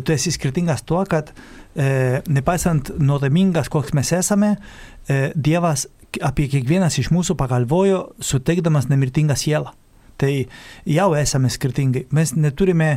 tu 0.00 0.14
esi 0.14 0.32
skirtingas 0.32 0.84
tuo, 0.88 1.02
kad 1.08 1.32
e, 1.74 2.22
nepaisant 2.32 2.94
nuodėmingas, 3.00 3.68
koks 3.72 3.92
mes 3.96 4.14
esame, 4.16 4.54
e, 5.08 5.28
Dievas 5.36 5.86
apie 6.24 6.48
kiekvienas 6.52 6.98
iš 7.00 7.12
mūsų 7.12 7.36
pagalvojo, 7.40 8.02
suteikdamas 8.20 8.88
nemirtingą 8.90 9.36
sielą. 9.38 9.72
Tai 10.22 10.30
jau 10.86 11.08
esame 11.18 11.50
skirtingai. 11.50 12.04
Mes 12.14 12.30
neturime 12.38 12.92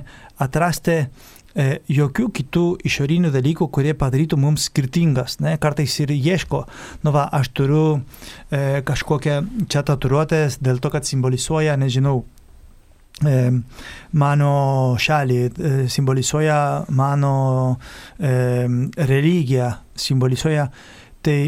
atrasti 0.46 1.00
e, 1.02 1.66
jokių 1.90 2.28
kitų 2.38 2.66
išorinių 2.86 3.32
dalykų, 3.34 3.66
kurie 3.74 3.96
padarytų 3.98 4.38
mums 4.38 4.68
skirtingas. 4.70 5.40
Ne? 5.42 5.56
Kartais 5.62 5.96
ir 6.04 6.14
ieško, 6.14 6.62
nu 7.02 7.14
va, 7.16 7.26
aš 7.34 7.50
turiu 7.58 7.86
e, 7.96 8.84
kažkokią 8.86 9.40
čia 9.72 9.82
tatuiruotės 9.88 10.60
dėl 10.62 10.84
to, 10.84 10.92
kad 10.94 11.10
simbolizuoja, 11.10 11.74
nežinau, 11.82 12.20
e, 13.26 13.40
mano 14.22 14.54
šalį, 15.02 15.40
e, 15.42 15.74
simbolizuoja 15.90 16.60
mano 16.94 17.34
e, 18.20 18.36
religiją, 19.10 19.72
simbolizuoja. 19.98 20.70
Tai 21.26 21.40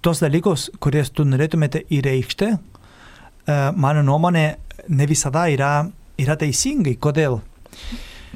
tos 0.00 0.24
dalykus, 0.24 0.70
kurias 0.80 1.12
tu 1.12 1.28
norėtumėte 1.28 1.84
įreikšti, 1.92 2.50
e, 2.56 3.60
mano 3.76 4.06
nuomonė, 4.06 4.48
ne 4.88 5.06
visada 5.06 5.46
yra, 5.52 5.90
yra 6.20 6.36
teisingai. 6.40 6.96
Kodėl? 7.00 7.40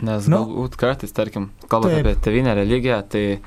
Nes 0.02 0.26
Nu. 0.26 0.40
galbūt 0.42 0.76
kartais, 0.76 1.12
tarkim, 1.14 1.50
kalbant 1.70 1.94
Taip. 1.94 2.06
apie 2.06 2.14
tevinę 2.24 2.54
religiją, 2.58 3.02
tai 3.08 3.40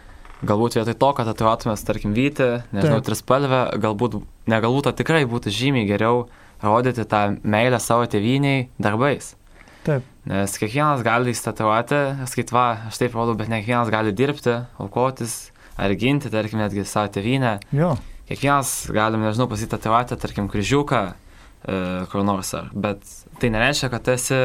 galbūt 0.47 0.77
vietoj 0.79 0.95
to, 0.95 1.09
kad 1.17 1.27
tatuiruotumės, 1.27 1.83
tarkim, 1.83 2.13
vytį, 2.15 2.47
nežinau, 2.71 3.01
trispalvę, 3.03 3.61
galbūt, 3.83 4.21
ne 4.47 4.59
galbūt, 4.63 4.87
o 4.87 4.93
tikrai 4.95 5.25
būtų 5.27 5.51
žymiai 5.51 5.87
geriau 5.89 6.27
rodyti 6.63 7.03
tą 7.05 7.37
meilę 7.43 7.79
savo 7.83 8.05
teviniai 8.07 8.69
darbais. 8.79 9.35
Taip. 9.83 10.03
Nes 10.27 10.55
kiekvienas 10.59 11.03
gali 11.03 11.31
įstatuoti, 11.31 11.99
skait 12.27 12.51
va, 12.51 12.65
aš 12.87 12.97
taip 12.99 13.13
rodau, 13.15 13.35
bet 13.39 13.47
ne 13.51 13.61
kiekvienas 13.61 13.91
gali 13.91 14.11
dirbti, 14.15 14.55
aukotis 14.79 15.51
ar 15.77 15.93
ginti, 15.95 16.31
tarkim, 16.31 16.59
netgi 16.59 16.83
savo 16.87 17.11
tevinę. 17.11 17.59
Jo. 17.75 17.95
Kiekvienas 18.27 18.89
galim, 18.91 19.21
nežinau, 19.23 19.47
pasitatuoti, 19.51 20.17
tarkim, 20.19 20.49
kryžiuką, 20.51 21.13
kur 22.11 22.23
nors 22.23 22.53
ar. 22.55 22.71
Bet 22.73 23.03
tai 23.41 23.51
nereiškia, 23.53 23.91
kad 23.91 24.07
esi 24.13 24.37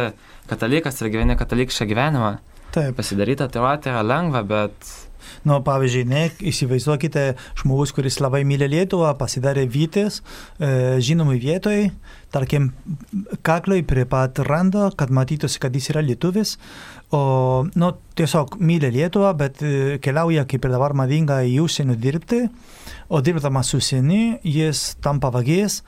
katalikas 0.50 0.98
ir 1.02 1.12
gyveni 1.14 1.38
katalikišką 1.38 1.86
gyvenimą. 1.92 2.34
Taip. 2.72 2.96
Pasidaryti 2.96 3.42
tatuiruotę 3.44 3.92
yra 3.92 4.02
lengva, 4.02 4.42
bet 4.48 4.92
Nu, 5.46 5.58
pavyzdžiui, 5.64 6.04
ne, 6.06 6.22
įsivaizduokite 6.52 7.24
žmogus, 7.58 7.92
kuris 7.94 8.20
labai 8.22 8.42
myli 8.46 8.68
Lietuvą, 8.70 9.12
pasidarė 9.18 9.64
vytis, 9.70 10.20
e, 10.58 11.00
žinomai 11.02 11.38
vietoj, 11.42 11.88
tarkim, 12.34 12.70
kakloj 13.46 13.82
prie 13.88 14.04
pat 14.08 14.38
rando, 14.46 14.88
kad 14.98 15.10
matytųsi, 15.14 15.58
kad 15.62 15.74
jis 15.74 15.90
yra 15.94 16.04
lietuvis, 16.04 16.56
o, 17.10 17.66
nu, 17.74 17.90
tiesiog 18.18 18.58
myli 18.62 18.92
Lietuvą, 18.94 19.34
bet 19.38 19.64
e, 19.66 19.98
keliauja, 20.04 20.46
kaip 20.50 20.68
ir 20.68 20.76
dabar 20.76 20.94
madinga, 20.98 21.42
į 21.42 21.58
užsienį 21.64 21.98
dirbti, 22.02 22.44
o 23.10 23.20
dirbdamas 23.24 23.74
užsienį, 23.78 24.22
jis 24.46 24.92
tampa 25.02 25.32
vagės 25.34 25.82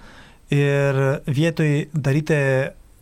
ir 0.53 1.01
vietoj 1.27 1.71
daryti 1.95 2.41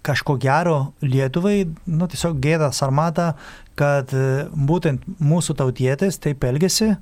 kažko 0.02 0.36
gero 0.42 0.92
Lietuvai, 1.02 1.64
nu, 1.86 2.08
tiesiog 2.10 2.40
gėda 2.42 2.72
sarmata, 2.74 3.32
kad 3.78 4.10
e, 4.14 4.46
būtent 4.50 5.04
mūsų 5.22 5.56
tautietis 5.60 6.18
taip 6.22 6.44
elgesi 6.44 6.92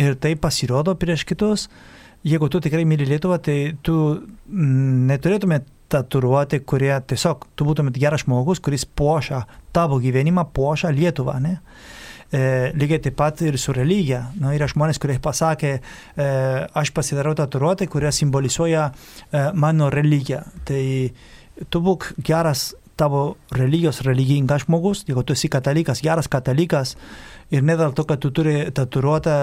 ir 0.00 0.16
taip 0.20 0.42
pasirodo 0.44 0.94
prieš 1.00 1.24
kitus. 1.28 1.68
Jeigu 2.24 2.48
tu 2.52 2.60
tikrai 2.64 2.84
myli 2.88 3.08
Lietuvą, 3.08 3.38
tai 3.44 3.58
tu 3.84 3.96
mm, 4.12 5.08
neturėtumėt 5.10 5.68
tatuiruoti, 5.92 6.62
kurie 6.64 6.92
tiesiog 7.08 7.44
tu 7.56 7.66
būtumėt 7.68 7.98
geras 8.00 8.24
žmogus, 8.24 8.60
kuris 8.64 8.86
puošia 8.88 9.44
tavo 9.76 10.00
gyvenimą, 10.02 10.46
puošia 10.56 10.92
Lietuvą. 10.94 11.36
Ne? 11.44 11.58
E, 12.32 12.72
lygiai 12.74 13.02
taip 13.04 13.16
pat 13.18 13.42
ir 13.46 13.58
su 13.60 13.74
religija. 13.76 14.24
Nu, 14.40 14.52
yra 14.54 14.68
žmonės, 14.70 14.98
kurie 15.02 15.18
pasakė, 15.22 15.74
e, 15.76 16.28
aš 16.74 16.94
pasidarau 16.96 17.34
tatuiruotę, 17.38 17.86
kurie 17.90 18.12
simbolizuoja 18.12 18.88
e, 18.90 19.44
mano 19.54 19.90
religiją. 19.92 20.42
Tai 20.66 20.84
tu 21.70 21.84
būk 21.84 22.14
geras 22.24 22.72
tavo 22.96 23.36
religijos 23.50 24.00
religingas 24.06 24.64
žmogus, 24.66 25.02
jeigu 25.08 25.24
tu 25.26 25.34
esi 25.34 25.50
katalikas, 25.50 26.02
geras 26.02 26.28
katalikas 26.30 26.94
ir 27.50 27.64
ne 27.66 27.74
dėl 27.78 27.94
to, 27.94 28.04
kad 28.06 28.22
tu 28.22 28.30
turi 28.34 28.70
tatuiruotą 28.74 29.34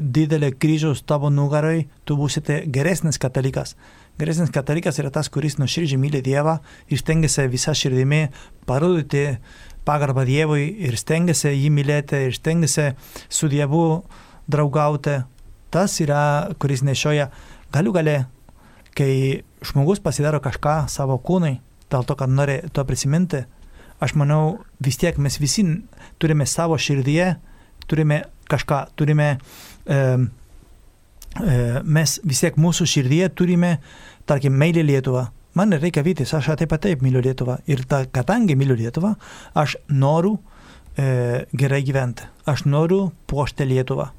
didelį 0.00 0.52
kryžius 0.60 1.02
tavo 1.08 1.30
nugarai, 1.32 1.86
tu 2.04 2.18
būsite 2.20 2.62
geresnis 2.68 3.20
katalikas. 3.20 3.76
Geresnis 4.18 4.50
katalikas 4.50 4.98
yra 4.98 5.12
tas, 5.14 5.28
kuris 5.30 5.60
nuoširdžiai 5.60 6.00
myli 6.00 6.18
Dievą 6.26 6.56
ir 6.90 6.98
stengiasi 6.98 7.44
visą 7.52 7.74
širdimi 7.78 8.24
parodyti 8.66 9.38
pagarbą 9.86 10.24
Dievui 10.26 10.64
ir 10.88 10.96
stengiasi 10.98 11.52
jį 11.54 11.68
mylėti 11.70 12.24
ir 12.26 12.34
stengiasi 12.34 12.88
su 13.30 13.48
Dievu 13.52 13.84
draugauti. 14.50 15.20
Tas 15.70 15.94
yra, 16.02 16.48
kuris 16.58 16.82
nešioja 16.82 17.28
galių 17.74 17.92
gale, 17.94 18.16
kai 18.96 19.44
žmogus 19.62 20.02
pasidaro 20.02 20.40
kažką 20.42 20.88
savo 20.90 21.18
kūnai, 21.22 21.58
dėl 21.92 22.06
to, 22.08 22.16
kad 22.18 22.32
nori 22.32 22.58
to 22.74 22.84
prisiminti, 22.88 23.44
aš 24.02 24.16
manau, 24.18 24.58
vis 24.82 24.98
tiek 24.98 25.18
mes 25.22 25.38
visi 25.38 25.64
turime 26.18 26.46
savo 26.46 26.78
širdyje, 26.78 27.34
turime 27.86 28.22
kažką, 28.50 28.80
turime, 28.96 29.36
e, 29.86 30.16
mes 31.38 32.18
vis 32.24 32.40
tiek 32.42 32.56
mūsų 32.58 32.86
širdyje 32.88 33.28
turime, 33.36 33.76
tarkim, 34.26 34.56
meilį 34.58 34.86
Lietuvą. 34.88 35.28
Man 35.58 35.72
nereikia 35.72 36.04
vytis, 36.06 36.30
aš 36.36 36.52
taip 36.60 36.70
pat 36.70 36.84
taip 36.84 37.02
myliu 37.02 37.22
Lietuvą. 37.24 37.58
Ir 37.66 37.82
ta, 37.88 38.04
kadangi 38.14 38.54
myliu 38.58 38.76
Lietuvą, 38.78 39.14
aš 39.58 39.76
noriu 39.88 40.36
e, 40.94 41.46
gerai 41.50 41.80
gyventi. 41.86 42.28
Aš 42.46 42.66
noriu 42.68 43.08
puošti 43.26 43.66
Lietuvą. 43.66 44.10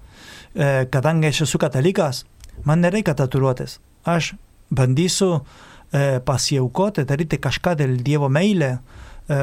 E, 0.56 0.88
kadangi 0.92 1.30
aš 1.30 1.46
esu 1.48 1.62
katalikas, 1.62 2.26
man 2.68 2.84
nereikia 2.84 3.16
tatuiruotės. 3.16 3.78
Aš 4.10 4.34
bandysiu 4.76 5.38
e, 5.38 6.20
pasiaukoti, 6.26 7.08
daryti 7.08 7.40
kažką 7.40 7.78
dėl 7.80 7.96
Dievo 8.04 8.28
meilę, 8.28 8.74
e, 8.76 9.42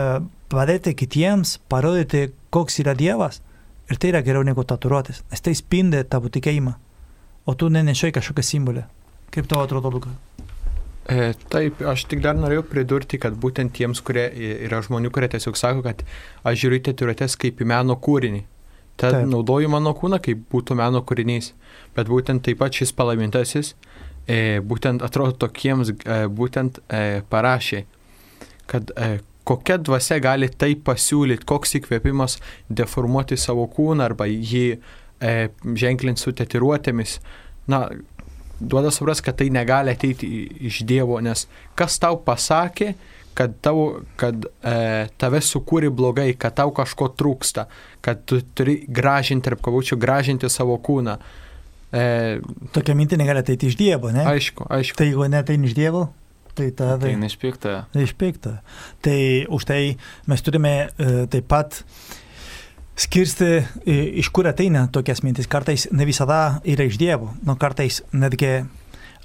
padėti 0.52 0.92
kitiems, 0.98 1.58
parodyti, 1.72 2.26
koks 2.52 2.82
yra 2.84 2.96
Dievas. 2.98 3.40
Ir 3.88 4.02
tai 4.02 4.10
yra 4.10 4.24
geriau 4.26 4.44
negu 4.44 4.66
tatuiruotės, 4.66 5.22
nes 5.30 5.46
tai 5.46 5.54
spindi 5.56 6.02
tavo 6.10 6.28
tikėjimą. 6.34 6.74
O 7.46 7.54
tu 7.54 7.68
nenešioji 7.70 8.16
kažkokią 8.16 8.44
simbolį. 8.46 8.82
Kaip 9.34 9.46
tau 9.50 9.62
atrodo, 9.62 9.92
Luka? 9.94 10.10
E, 11.06 11.30
taip, 11.52 11.78
aš 11.86 12.08
tik 12.10 12.22
dar 12.24 12.34
norėjau 12.34 12.64
pridurti, 12.66 13.20
kad 13.22 13.36
būtent 13.38 13.70
tiems, 13.76 14.00
kurie 14.02 14.26
yra 14.66 14.80
žmonių, 14.82 15.12
kurie 15.14 15.28
tiesiog 15.30 15.58
sako, 15.58 15.84
kad 15.86 16.02
aš 16.42 16.58
žiūriu 16.64 16.80
į 16.80 16.84
tatuiruotės 16.88 17.38
kaip 17.38 17.62
į 17.62 17.68
meno 17.70 17.94
kūrinį. 18.02 18.42
Tad 18.96 19.12
Taip. 19.12 19.28
naudoju 19.28 19.70
mano 19.70 19.92
kūną 19.94 20.18
kaip 20.24 20.42
būtų 20.50 20.74
meno 20.80 21.04
kūrinys. 21.06 21.52
Bet 21.94 22.10
būtent 22.10 22.42
taip 22.46 22.58
pat 22.62 22.74
šis 22.74 22.94
palaimintasis 22.96 23.74
e, 24.26 24.58
būtent 24.64 25.04
atrodo 25.04 25.36
tokiems, 25.44 25.92
e, 25.92 26.18
būtent 26.32 26.80
e, 26.88 27.22
parašė, 27.30 27.84
kad 28.66 28.90
e, 28.96 29.18
kokia 29.46 29.76
dvasia 29.78 30.18
gali 30.24 30.48
tai 30.48 30.72
pasiūlyti, 30.74 31.46
koks 31.46 31.76
įkvėpimas 31.78 32.40
deformuoti 32.72 33.38
savo 33.38 33.68
kūną 33.70 34.08
arba 34.10 34.26
jį 34.26 34.80
e, 35.20 35.48
ženklinti 35.78 36.22
su 36.22 36.34
tetiruotėmis. 36.36 37.18
Na, 37.70 37.86
duoda 38.60 38.90
supras, 38.90 39.20
kad 39.20 39.36
tai 39.36 39.50
negali 39.50 39.92
ateiti 39.92 40.28
iš 40.68 40.82
Dievo, 40.88 41.20
nes 41.24 41.46
kas 41.78 41.98
tau 42.02 42.18
pasakė, 42.24 42.94
kad, 43.36 43.56
tau, 43.60 44.00
kad 44.16 44.46
e, 44.64 44.76
tave 45.20 45.42
sukūrė 45.44 45.90
blogai, 45.92 46.30
kad 46.40 46.56
tau 46.56 46.72
kažko 46.74 47.10
trūksta, 47.18 47.66
kad 48.04 48.22
tu 48.28 48.40
turi 48.56 48.78
gražinti, 48.88 49.44
tarp 49.50 49.60
kavučių, 49.66 49.98
gražinti 50.00 50.48
savo 50.52 50.78
kūną. 50.80 51.18
E, 51.92 52.04
Tokia 52.72 52.96
mintis 52.96 53.20
negali 53.20 53.44
ateiti 53.44 53.68
iš 53.68 53.76
Dievo, 53.78 54.12
ne? 54.14 54.24
aišku, 54.24 54.70
aišku. 54.72 54.96
Tai 54.98 55.10
jeigu 55.10 55.28
neteini 55.32 55.68
iš 55.68 55.76
Dievo, 55.76 56.06
tai 56.56 56.70
tada... 56.72 57.02
tai 57.04 57.12
neišpykta. 57.20 57.74
Tai 57.92 58.06
išpykta. 58.08 58.54
Tai 59.04 59.18
už 59.52 59.68
tai 59.68 59.82
mes 60.32 60.46
turime 60.46 60.76
e, 60.88 61.10
taip 61.32 61.50
pat 61.52 61.82
skirsti, 62.96 63.60
iš 64.22 64.30
kur 64.32 64.48
ateina 64.48 64.86
tokias 64.92 65.22
mintis. 65.24 65.48
Kartais 65.50 65.86
ne 65.92 66.06
visada 66.08 66.60
yra 66.64 66.86
iš 66.88 66.98
Dievo, 67.00 67.32
nu 67.44 67.56
kartais 67.60 68.02
netgi 68.16 68.64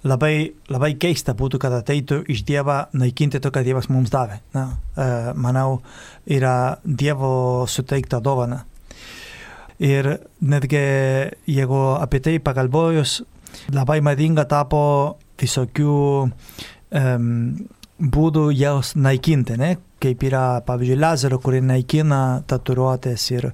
labai, 0.03 0.51
labai 0.71 0.93
keista 0.99 1.35
būtų, 1.37 1.59
kad 1.61 1.75
ateitų 1.79 2.21
iš 2.31 2.43
Dievo 2.47 2.81
naikinti 2.97 3.41
to, 3.41 3.51
ką 3.53 3.63
Dievas 3.65 3.89
mums 3.91 4.11
davė. 4.13 4.41
Na, 4.55 4.67
e, 4.95 5.07
manau, 5.35 5.81
yra 6.25 6.77
Dievo 6.83 7.67
suteikta 7.67 8.21
dovana. 8.23 8.63
Ir 9.81 10.11
netgi 10.45 10.81
jeigu 11.49 11.83
apie 11.97 12.19
tai 12.21 12.37
pagalvojus, 12.43 13.21
labai 13.73 13.97
madinga 14.05 14.45
tapo 14.45 14.81
visokių 15.41 15.95
um, 16.21 17.31
būdų 17.97 18.43
jos 18.53 18.93
naikinti, 18.93 19.57
ne? 19.57 19.71
Kaip 20.01 20.23
yra, 20.27 20.61
pavyzdžiui, 20.67 20.99
lazerio, 20.99 21.39
kurie 21.43 21.61
naikina 21.65 22.41
tatuiruotės 22.49 23.27
ir, 23.33 23.51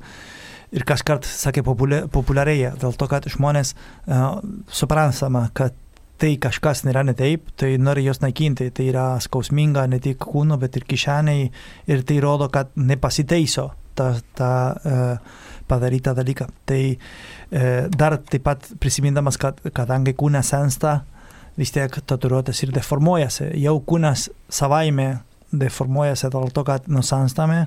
ir 0.76 0.86
kas 0.88 1.04
kart, 1.08 1.28
sakė, 1.28 1.64
populiarėja, 1.66 2.76
dėl 2.82 2.96
to, 2.98 3.10
kad 3.12 3.28
žmonės 3.32 3.74
uh, 3.74 4.40
suprantama, 4.72 5.48
kad 5.58 5.76
tai 6.18 6.34
kažkas 6.42 6.82
nėra 6.88 7.04
ne 7.06 7.14
taip, 7.18 7.52
tai 7.60 7.76
nori 7.82 8.08
jos 8.08 8.24
naikinti, 8.24 8.72
tai 8.74 8.88
yra 8.92 9.10
skausminga 9.22 9.86
ne 9.90 10.00
tik 10.02 10.24
kūno, 10.24 10.58
bet 10.62 10.80
ir 10.80 10.88
kišeniai 10.90 11.52
ir 11.94 12.08
tai 12.08 12.18
rodo, 12.24 12.50
kad 12.54 12.72
nepasiteiso 12.74 13.70
ta, 13.98 14.14
ta 14.38 14.52
uh, 14.74 15.44
padarytą 15.70 16.16
dalyką. 16.18 16.50
Tai 16.70 16.82
uh, 16.96 17.86
dar 17.94 18.18
taip 18.26 18.48
pat 18.48 18.66
prisimindamas, 18.82 19.38
kad 19.42 19.62
kadangi 19.78 20.16
kūnas 20.18 20.56
sensta, 20.56 21.02
vis 21.58 21.74
tiek 21.74 21.94
tatuiruotės 22.06 22.64
ir 22.64 22.74
deformuojasi. 22.76 23.52
Jau 23.62 23.78
kūnas 23.86 24.28
savaime 24.54 25.10
deformuojasi 25.62 26.32
dėl 26.34 26.52
to, 26.56 26.64
kad 26.68 26.88
nusanstame, 26.92 27.66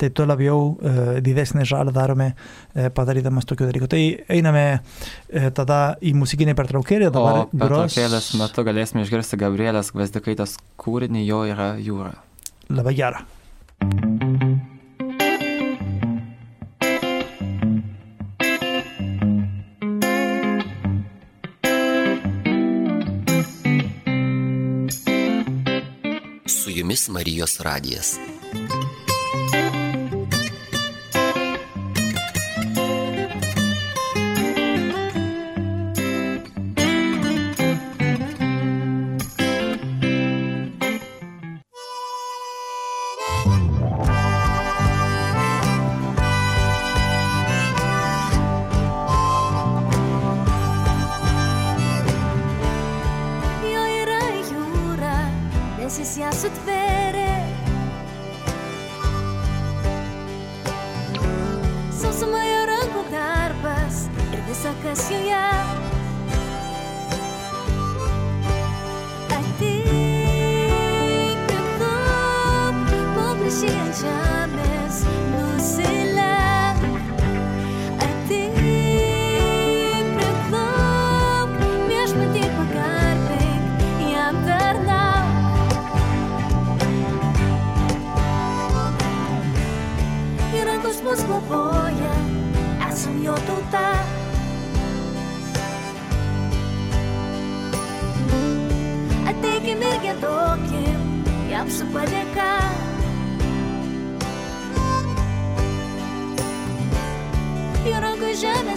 tai 0.00 0.10
tuo 0.14 0.26
labiau 0.28 0.72
e, 0.74 0.94
didesnį 1.24 1.66
žalą 1.68 1.94
darome 1.94 2.32
e, 2.32 2.88
padarydamas 2.94 3.48
tokių 3.48 3.70
dalykų. 3.70 3.90
Tai 3.92 4.02
einame 4.38 4.64
e, 4.72 5.48
tada 5.54 5.80
į 6.02 6.14
muzikinį 6.18 6.56
pertraukėlį. 6.58 7.10
Dabar 7.14 7.44
pertraukėlės 7.50 8.32
metu 8.40 8.66
galėsime 8.68 9.06
išgirsti 9.06 9.40
Gabrielės 9.42 9.92
Gvazdikaitas 9.94 10.58
kūrinį, 10.82 11.26
jo 11.28 11.44
yra 11.50 11.74
jūra. 11.80 12.16
Labai 12.72 12.96
gera. 12.96 13.26
thank 13.82 14.42
you 14.42 14.51
jumis 26.72 27.08
Marijos 27.08 27.60
radijas. 27.60 28.18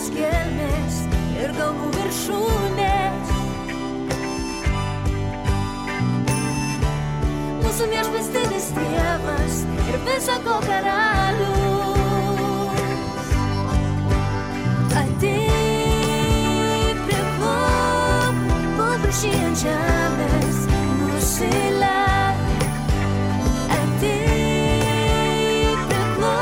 žemės 0.06 0.14
gelmės 0.14 0.98
ir 1.42 1.50
galvų 1.58 1.88
viršūnės. 1.96 3.30
Mūsų 7.64 7.84
viešpastinis 7.90 8.68
tėvas 8.76 9.56
ir 9.90 9.98
visako 10.06 10.56
karalius. 10.66 11.56
Ateik 14.96 16.98
prie 17.08 17.24
ko, 17.40 17.56
ko 18.78 18.88
viršyjant 19.06 19.58
žemės 19.64 20.58
nusileik. 21.00 22.40
Ateik 23.80 25.80
prie 25.90 26.06
ko, 26.20 26.36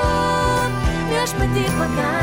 viešpatį 1.13 1.65
pagalbą. 1.79 2.22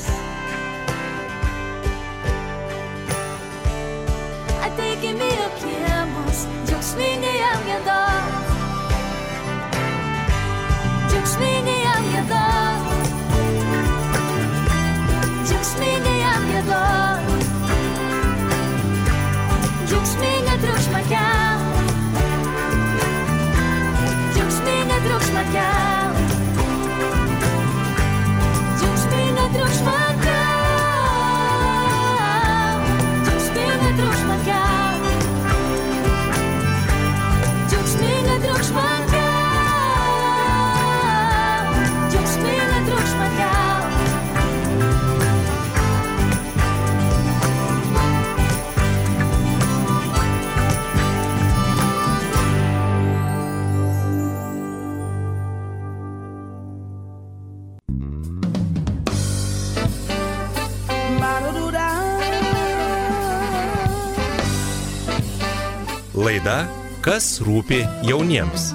Kas 67.11 67.41
rūpi 67.43 67.81
jauniems. 68.07 68.69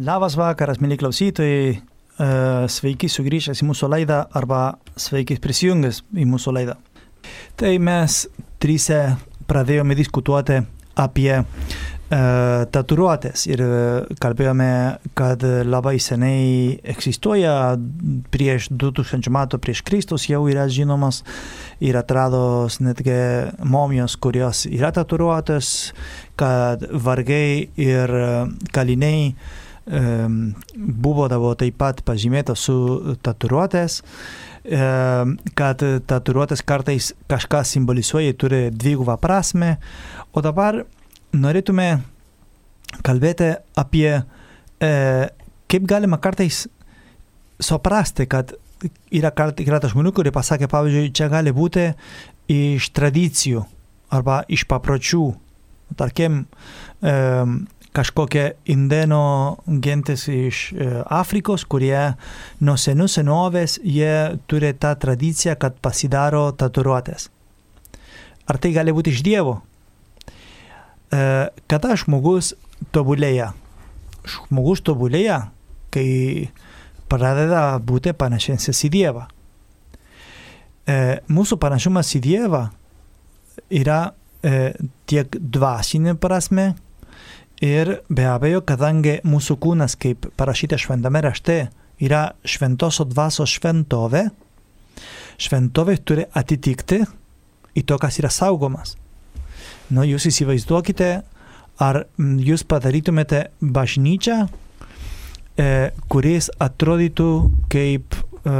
Labas 0.00 0.38
vakaras, 0.40 0.80
mėly 0.80 0.96
klausytojai. 0.96 1.74
E, 1.76 2.30
Sveiki 2.72 3.12
sugrįžęs 3.12 3.60
į 3.60 3.68
mūsų 3.68 3.92
laidą 3.98 4.22
arba 4.32 4.62
sveiki 4.96 5.36
prisijungęs 5.44 6.00
į 6.16 6.24
mūsų 6.32 6.56
laidą. 6.56 6.80
Tai 7.60 7.74
mes 7.84 8.22
trysia 8.64 9.18
pradėjome 9.44 9.92
diskutuoti 10.00 10.62
apie 11.04 11.42
tatuiruotės 12.10 13.46
ir 13.48 13.62
e, 13.64 13.68
kalbėjome, 14.20 14.70
kad 15.16 15.42
labai 15.64 15.96
seniai 16.02 16.76
egzistuoja, 16.94 17.74
prieš 18.34 18.68
2000 18.70 19.32
metų 19.32 19.60
prieš 19.62 19.82
Kristus 19.86 20.28
jau 20.28 20.44
yra 20.50 20.66
žinomas 20.68 21.22
ir 21.80 21.96
atrados 21.96 22.80
netgi 22.84 23.16
momijos, 23.64 24.18
kurios 24.20 24.66
yra 24.68 24.92
tatuiruotės, 24.94 25.94
kad 26.36 26.84
vargai 26.92 27.70
ir 27.80 28.16
kaliniai 28.74 29.34
buvo 29.84 31.26
taip 31.60 31.76
pat 31.76 32.00
pažymėta 32.06 32.54
su 32.56 33.16
tatuiruotės, 33.20 33.98
kad 35.60 35.84
tatuiruotės 36.08 36.64
kartais 36.64 37.10
kažką 37.28 37.60
simbolizuoja, 37.68 38.32
turi 38.40 38.62
dvigubą 38.72 39.18
prasme, 39.20 39.76
o 40.32 40.40
dabar 40.40 40.84
norėtume 41.34 41.88
kalbėti 43.04 43.50
apie 43.80 44.08
e, 44.14 44.90
kaip 45.70 45.86
galima 45.90 46.20
kartais 46.22 46.64
suprasti, 47.62 48.26
kad 48.30 48.54
yra 49.14 49.30
keletą 49.34 49.90
žmonių, 49.92 50.12
kurie 50.14 50.32
pasakė, 50.34 50.68
pavyzdžiui, 50.70 51.12
čia 51.16 51.30
gali 51.32 51.54
būti 51.54 51.88
iš 52.52 52.90
tradicijų 52.94 53.64
arba 54.14 54.42
iš 54.52 54.66
papročių. 54.70 55.24
Tarkim, 55.98 56.44
e, 57.04 57.14
kažkokia 57.94 58.48
indėno 58.72 59.24
gentis 59.66 60.26
iš 60.32 60.64
e, 60.72 60.88
Afrikos, 61.14 61.66
kurie 61.70 62.16
nuo 62.64 62.74
senų 62.80 63.06
senovės 63.10 63.78
jie 63.82 64.40
turi 64.50 64.72
tą 64.74 64.94
tradiciją, 65.00 65.56
kad 65.60 65.78
pasidaro 65.82 66.48
tatuiruotės. 66.58 67.30
Ar 68.50 68.58
tai 68.60 68.74
gali 68.74 68.92
būti 68.92 69.14
iš 69.14 69.22
Dievo? 69.24 69.60
E, 71.12 71.22
kada 71.70 71.96
žmogus 72.00 72.54
tobulėja? 72.94 73.52
Žmogus 74.24 74.84
tobulėja, 74.86 75.50
kai 75.92 76.50
pradeda 77.12 77.78
būti 77.78 78.14
panašesnis 78.16 78.84
į 78.88 78.92
Dievą. 78.94 79.26
E, 80.86 80.96
mūsų 81.28 81.60
panašumas 81.60 82.14
į 82.16 82.24
Dievą 82.30 82.66
yra 83.72 84.02
tiek 85.08 85.36
dvasinė 85.40 86.12
prasme, 86.20 86.74
Ir 87.62 88.00
be 88.10 88.24
abejo, 88.26 88.64
kadangi 88.66 89.20
mūsų 89.22 89.54
kūnas, 89.62 89.94
kaip 90.00 90.26
parašyta 90.36 90.76
šventame 90.80 91.20
rašte, 91.22 91.68
yra 92.02 92.34
šventosios 92.42 93.06
dvasios 93.12 93.52
šventovė, 93.54 94.24
šventovė 95.38 95.94
turi 96.02 96.26
atitikti 96.34 97.04
į 97.78 97.84
to, 97.86 97.98
kas 98.02 98.18
yra 98.18 98.30
saugomas. 98.34 98.96
Nu, 99.92 100.04
jūs 100.08 100.28
įsivaizduokite, 100.30 101.10
ar 101.84 102.04
jūs 102.16 102.64
padarytumėte 102.68 103.48
bažnyčią, 103.60 104.44
e, 105.58 105.70
kuris 106.08 106.50
atrodytų 106.62 107.30
kaip 107.72 108.16
e, 108.16 108.54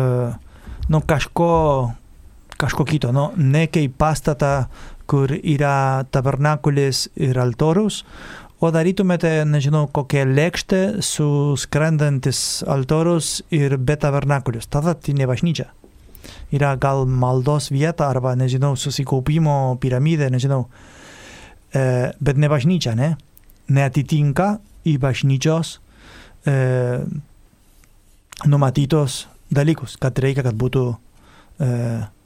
nu, 0.89 1.01
kažko, 1.01 1.51
kažko 2.61 2.87
kito, 2.89 3.13
nu, 3.15 3.31
ne 3.37 3.67
kaip 3.73 3.97
pastatą, 4.01 4.67
kur 5.09 5.33
yra 5.37 6.05
tabernakulis 6.13 7.07
ir 7.21 7.39
altorius, 7.41 8.03
o 8.65 8.71
darytumėte, 8.73 9.43
nežinau, 9.49 9.87
kokią 9.93 10.25
lėkštę 10.31 10.83
su 11.05 11.27
skrendantis 11.61 12.65
altorius 12.71 13.43
ir 13.53 13.77
be 13.77 13.97
tabernakulius. 14.01 14.71
Tada 14.73 14.95
tai 14.97 15.17
ne 15.19 15.29
bažnyčia. 15.29 15.69
Yra 16.55 16.73
gal 16.81 17.05
maldos 17.05 17.69
vieta 17.75 18.09
arba, 18.09 18.33
nežinau, 18.39 18.73
susikaupimo 18.81 19.77
piramidė, 19.83 20.31
nežinau. 20.33 20.65
E, 21.75 21.85
bet 22.21 22.39
ne 22.39 22.51
bažnyčia, 22.51 22.95
ne? 22.99 23.15
Neatitinka 23.69 24.59
į 24.87 24.97
bažnyčios 25.03 25.79
e, 26.47 26.57
numatytos 28.47 29.25
dalykus, 29.55 29.97
kad 30.01 30.19
reikia, 30.21 30.45
kad 30.47 30.59
būtų 30.59 30.85
e, 30.93 31.71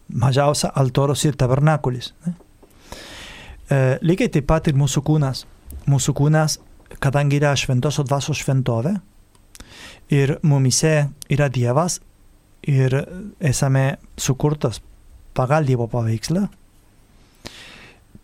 mažiausia 0.09 0.73
altorius 0.75 1.25
ir 1.29 1.39
tabernakulis. 1.39 2.13
Ne? 2.27 2.35
E, 3.69 3.79
lygiai 4.03 4.33
taip 4.33 4.49
pat 4.51 4.69
ir 4.69 4.77
mūsų 4.79 5.05
kūnas 5.07 5.47
mūsų 5.89 6.15
kūnas, 6.19 6.59
kadangi 7.03 7.39
yra 7.41 7.55
šventosios 7.57 8.09
dvasios 8.09 8.43
šventovė 8.43 8.95
ir 10.15 10.37
mumise 10.43 11.09
yra 11.33 11.49
Dievas 11.53 11.99
ir 12.69 12.95
esame 13.41 13.99
sukurtas 14.19 14.81
pagal 15.37 15.69
Dievo 15.69 15.87
paveikslą, 15.91 16.47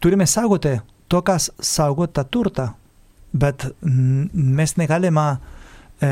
turime 0.01 0.27
saugoti 0.27 0.75
to, 1.09 1.21
kas 1.23 1.51
saugo 1.61 2.07
tą 2.07 2.25
turtą, 2.25 2.69
bet 3.33 3.67
mes 3.83 4.77
negalime 4.81 5.27
e, 6.01 6.11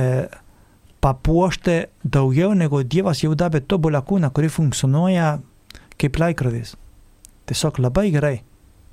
papuošti 1.02 1.76
daugiau 2.04 2.54
negu 2.54 2.82
Dievas 2.86 3.22
jau 3.24 3.34
davė 3.38 3.62
tobulą 3.66 4.02
kūną, 4.06 4.30
kuri 4.34 4.50
funkcionuoja 4.52 5.34
kaip 5.98 6.18
laikrodis. 6.18 6.76
Tiesiog 7.50 7.80
labai 7.82 8.10
gerai. 8.14 8.36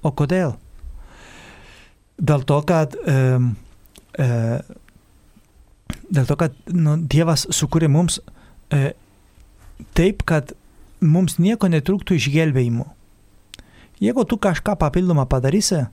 O 0.02 0.12
kodėl? 0.16 0.56
Dėl 2.20 2.44
to, 2.48 2.60
kad, 2.68 2.96
e, 3.08 3.18
e, 4.20 4.28
dėl 6.10 6.30
to, 6.30 6.38
kad 6.40 6.56
nu, 6.74 6.98
Dievas 7.00 7.46
sukūrė 7.56 7.90
mums 7.92 8.20
e, 8.74 8.94
taip, 9.96 10.26
kad 10.28 10.56
mums 11.00 11.38
nieko 11.40 11.70
netrūktų 11.72 12.18
išgelbėjimų. 12.20 12.88
Jeigu 14.00 14.24
tu 14.24 14.38
kažką 14.40 14.78
papildomą 14.80 15.26
padarysi, 15.28 15.84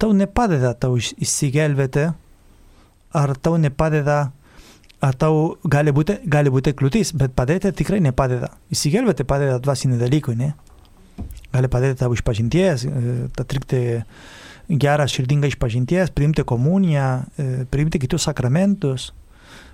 tau 0.00 0.14
nepadeda 0.16 0.72
tau 0.74 0.96
išsigelbėti, 0.96 2.06
ar 3.12 3.34
tau 3.36 3.58
nepadeda, 3.60 4.32
ar 5.04 5.18
tau 5.20 5.58
gali 5.68 5.92
būti, 5.92 6.22
gali 6.24 6.52
būti 6.52 6.72
kliūtis, 6.78 7.12
bet 7.20 7.34
padėti 7.36 7.74
tikrai 7.82 8.00
nepadeda. 8.00 8.48
Išsigelbėti 8.72 9.26
padeda 9.28 9.58
dvasiniai 9.60 10.00
dalykai, 10.00 10.38
ne? 10.40 10.52
Gali 11.52 11.68
padėti 11.68 12.00
tau 12.00 12.14
išpažinties, 12.16 12.86
atlikti 13.44 13.82
gerą 14.72 15.04
širdingą 15.10 15.50
išpažinties, 15.52 16.14
priimti 16.16 16.46
komuniją, 16.48 17.08
e, 17.36 17.48
priimti 17.68 18.00
kitus 18.00 18.24
sakramentus, 18.24 19.10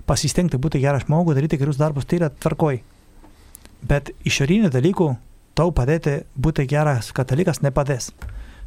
pasistengti 0.09 0.59
būti 0.59 0.81
gerą 0.83 0.99
žmogų, 1.05 1.37
daryti 1.37 1.59
gerus 1.61 1.79
darbus, 1.79 2.05
tai 2.09 2.19
yra 2.19 2.29
tvarkoj. 2.33 2.81
Bet 3.87 4.11
išorinių 4.27 4.73
dalykų 4.73 5.13
tau 5.59 5.73
padėti 5.75 6.21
būti 6.39 6.63
geras 6.71 7.11
katalikas 7.15 7.59
nepadės. 7.65 8.13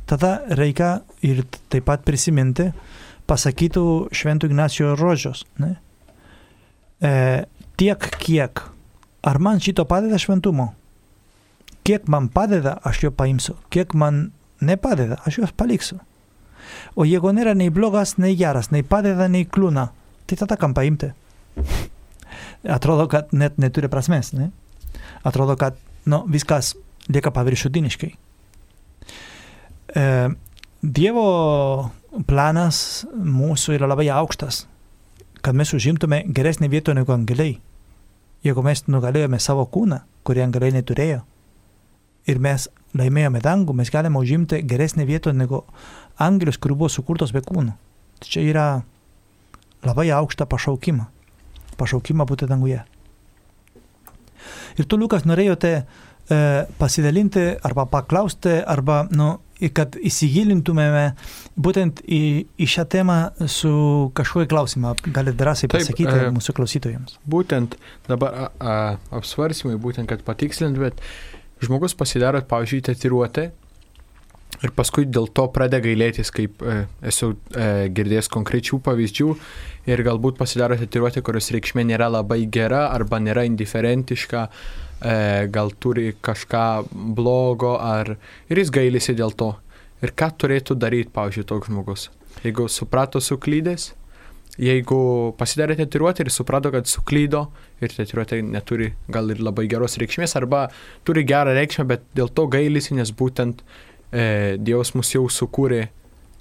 Tada 0.09 0.43
reikia 0.59 1.01
ir 1.25 1.45
taip 1.73 1.87
pat 1.89 2.05
prisiminti 2.05 2.69
pasakytų 3.31 3.85
Šventų 4.13 4.51
Ignacijo 4.51 4.93
žodžius. 5.01 5.47
Ne? 5.63 5.77
E, 7.01 7.13
tiek 7.81 8.09
kiek. 8.21 8.65
Ar 9.23 9.39
man 9.39 9.63
šito 9.63 9.87
padeda 9.89 10.19
šventumo? 10.19 10.73
Kiek 11.87 12.09
man 12.11 12.29
padeda, 12.31 12.77
aš 12.87 13.05
jo 13.07 13.13
paimsiu. 13.15 13.55
Kiek 13.73 13.95
man 13.99 14.33
nepadeda, 14.61 15.21
aš 15.27 15.41
juos 15.41 15.55
paliksiu. 15.57 16.01
O 16.99 17.07
jeigu 17.07 17.31
nėra 17.35 17.55
nei 17.59 17.71
blogas, 17.75 18.17
nei 18.23 18.37
geras, 18.39 18.71
nei 18.75 18.85
padeda, 18.87 19.29
nei 19.31 19.47
kliūna, 19.47 19.89
tai 20.27 20.39
tada 20.39 20.59
kam 20.59 20.75
paimti? 20.77 21.11
Atrodo, 22.77 23.09
kad 23.11 23.33
net 23.35 23.59
neturi 23.63 23.91
prasmės, 23.91 24.33
ne? 24.37 24.51
Atrodo, 25.27 25.57
kad 25.59 25.79
nu, 26.07 26.23
viskas 26.31 26.75
lieka 27.13 27.33
paviršutiniškai. 27.35 28.13
E, 29.93 30.05
dievo 30.83 31.27
planas 32.29 33.05
mūsų 33.13 33.77
yra 33.79 33.91
labai 33.91 34.09
aukštas, 34.13 34.67
kad 35.43 35.59
mes 35.59 35.73
užimtume 35.75 36.23
geresnį 36.29 36.71
vietą 36.73 36.95
negu 36.97 37.15
angeliai. 37.15 37.59
Jeigu 38.43 38.63
mes 38.67 38.87
nugalėjome 38.91 39.39
savo 39.39 39.67
kūną, 39.71 40.01
kurį 40.27 40.47
angeliai 40.47 40.75
neturėjo, 40.75 41.21
ir 42.27 42.41
mes 42.43 42.69
laimėjome 42.99 43.41
dangų, 43.43 43.75
mes 43.77 43.91
galime 43.91 44.21
užimti 44.21 44.63
geresnį 44.69 45.07
vietą 45.09 45.33
negu 45.35 45.63
angelius, 46.21 46.59
kurių 46.61 46.79
buvo 46.83 46.91
sukurtos 46.93 47.33
be 47.35 47.43
kūnų. 47.45 47.75
Tai 48.23 48.31
čia 48.31 48.45
yra 48.47 48.67
labai 49.87 50.11
aukštą 50.15 50.47
pašaukimą. 50.51 51.07
Pašaukimą 51.79 52.27
būti 52.29 52.49
danguje. 52.51 52.83
Ir 54.79 54.89
tu, 54.89 54.99
Lukas, 55.01 55.27
norėjote 55.29 55.73
e, 55.79 55.85
pasidalinti 56.79 57.47
arba 57.65 57.87
paklausti, 57.91 58.59
arba, 58.67 59.05
nu, 59.15 59.35
kad 59.77 59.95
įsigilintumėme 59.95 61.05
būtent 61.63 62.03
į, 62.03 62.23
į 62.59 62.69
šią 62.75 62.87
temą 62.91 63.19
su 63.47 63.73
kažkokiu 64.19 64.51
klausimu. 64.51 64.97
Galite 65.07 65.39
drąsiai 65.39 65.71
Taip, 65.71 65.79
pasakyti 65.79 66.11
e, 66.11 66.31
mūsų 66.35 66.57
klausytojams. 66.59 67.19
Būtent 67.31 67.77
dabar 68.09 68.35
a, 68.35 68.49
a, 68.59 68.79
apsvarstymai, 69.21 69.79
būtent 69.83 70.11
kad 70.11 70.25
patikslint, 70.27 70.81
bet 70.83 70.99
žmogus 71.63 71.95
pasidaro, 71.95 72.43
pavyzdžiui, 72.51 72.83
tetiruotę 72.91 73.53
ir 74.61 74.73
paskui 74.77 75.07
dėl 75.09 75.29
to 75.35 75.47
pradeda 75.55 75.83
gailėtis, 75.85 76.31
kaip 76.35 76.63
e, 76.63 76.83
esu 77.09 77.33
e, 77.33 77.89
girdėjęs 77.95 78.29
konkrečių 78.33 78.79
pavyzdžių 78.85 79.29
ir 79.91 80.05
galbūt 80.07 80.39
pasidaro 80.41 80.77
tetiruotę, 80.79 81.25
kurios 81.25 81.51
reikšmė 81.55 81.87
nėra 81.89 82.11
labai 82.13 82.43
gera 82.53 82.87
arba 82.93 83.21
nėra 83.23 83.47
indiferentiška, 83.49 84.45
e, 84.45 85.17
gal 85.55 85.73
turi 85.83 86.13
kažką 86.21 86.67
blogo 87.17 87.77
ar 87.81 88.15
ir 88.51 88.63
jis 88.63 88.75
gailisi 88.75 89.17
dėl 89.19 89.35
to. 89.35 89.55
Ir 90.03 90.15
ką 90.19 90.33
turėtų 90.35 90.77
daryti, 90.83 91.13
pavyzdžiui, 91.15 91.49
toks 91.49 91.71
žmogus? 91.71 92.09
Jeigu 92.43 92.67
suprato 92.73 93.21
suklydęs, 93.23 93.93
jeigu 94.61 95.33
pasidarė 95.39 95.77
tetiruotę 95.79 96.25
ir 96.25 96.31
suprato, 96.35 96.73
kad 96.75 96.91
suklydo 96.91 97.47
ir 97.83 97.95
tetiruotė 97.95 98.41
neturi 98.45 98.91
gal 99.13 99.31
ir 99.33 99.41
labai 99.43 99.69
geros 99.71 99.97
reikšmės, 100.03 100.35
arba 100.41 100.67
turi 101.07 101.23
gerą 101.29 101.55
reikšmę, 101.57 101.87
bet 101.95 102.05
dėl 102.19 102.33
to 102.35 102.49
gailisi, 102.51 102.97
nes 102.99 103.15
būtent 103.15 103.63
e, 104.13 104.57
Dievas 104.61 104.95
mus 104.95 105.11
jau 105.15 105.25
sukūrė 105.29 105.89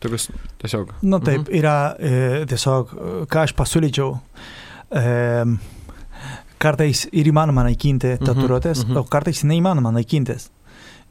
tokius 0.02 0.30
tiesiog. 0.62 0.92
Na 1.02 1.18
Nu, 1.18 1.20
taip, 1.20 1.48
Mhm. 1.48 1.58
yra 1.60 1.76
e, 2.00 2.46
tiesiog, 2.50 2.96
ką 3.32 3.44
aš 3.48 3.54
pasiūlyčiau. 3.54 4.20
E, 4.92 5.46
kartais 6.62 7.08
ir 7.12 7.30
įmanoma 7.32 7.64
naikinti 7.66 8.16
Mhm, 8.18 8.26
tatuiruotės, 8.28 8.86
mhm. 8.86 8.98
o 8.98 9.04
kartais 9.10 9.44
neįmanoma 9.44 9.92
naikintis. 9.96 10.50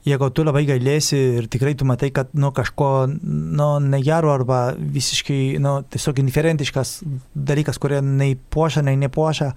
Jeigu 0.06 0.30
tu 0.32 0.42
labai 0.46 0.62
gailėsi 0.64 1.18
ir 1.38 1.46
tikrai 1.52 1.74
tu 1.76 1.84
matai, 1.84 2.08
kad 2.10 2.30
nu, 2.32 2.48
kažko 2.56 3.06
nu, 3.20 3.66
negero 3.84 4.30
arba 4.32 4.72
visiškai 4.74 5.58
nu, 5.60 5.82
tiesiog 5.92 6.22
indiferentiškas 6.22 7.02
dalykas, 7.36 7.76
kurie 7.78 8.00
nei 8.00 8.34
puošia, 8.34 8.80
nei 8.82 8.96
nepuošia. 8.96 9.50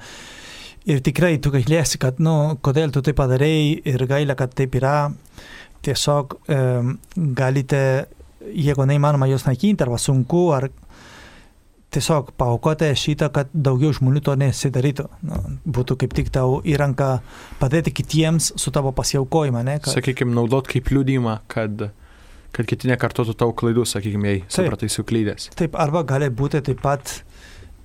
Ir 0.85 0.99
tikrai 0.99 1.37
tu 1.39 1.49
gailėsi, 1.53 1.95
kad, 1.97 2.19
nu, 2.19 2.57
kodėl 2.61 2.91
tu 2.91 2.99
tai 3.01 3.13
padarėjai 3.15 3.85
ir 3.87 4.03
gailė, 4.05 4.35
kad 4.35 4.51
taip 4.53 4.75
yra. 4.75 5.13
Tiesiog 5.84 6.38
e, 6.48 6.60
galite, 7.36 7.82
jeigu 8.54 8.86
neįmanoma 8.88 9.28
jos 9.32 9.43
naikinti 9.48 9.84
arba 9.84 10.00
sunku, 10.00 10.46
ar 10.56 10.69
tiesiog 11.93 12.32
paukoti 12.39 12.89
šitą, 12.98 13.30
kad 13.34 13.52
daugiau 13.54 13.93
žmonių 13.93 14.22
to 14.26 14.36
nesidarytų. 14.39 15.06
Nu, 15.28 15.41
būtų 15.76 15.98
kaip 16.04 16.15
tik 16.17 16.32
tau 16.34 16.60
įranka 16.65 17.17
padėti 17.62 17.93
kitiems 17.93 18.54
su 18.60 18.74
tavo 18.74 18.93
pasiaukojimą, 18.96 19.62
ne? 19.67 19.78
Kad, 19.84 19.93
Sakykime, 19.98 20.34
naudot 20.36 20.69
kaip 20.69 20.89
liūdimą, 20.93 21.38
kad, 21.52 21.89
kad 22.56 22.69
kiti 22.69 22.89
nekartotų 22.89 23.38
tau 23.38 23.54
klaidų, 23.58 23.86
sakykime, 23.89 24.32
jei 24.32 24.43
supratai 24.48 24.89
suklydęs. 24.93 25.52
taip, 25.60 25.78
arba 25.80 26.04
gali 26.08 26.32
būti 26.34 26.63
taip 26.65 26.82
pat 26.84 27.19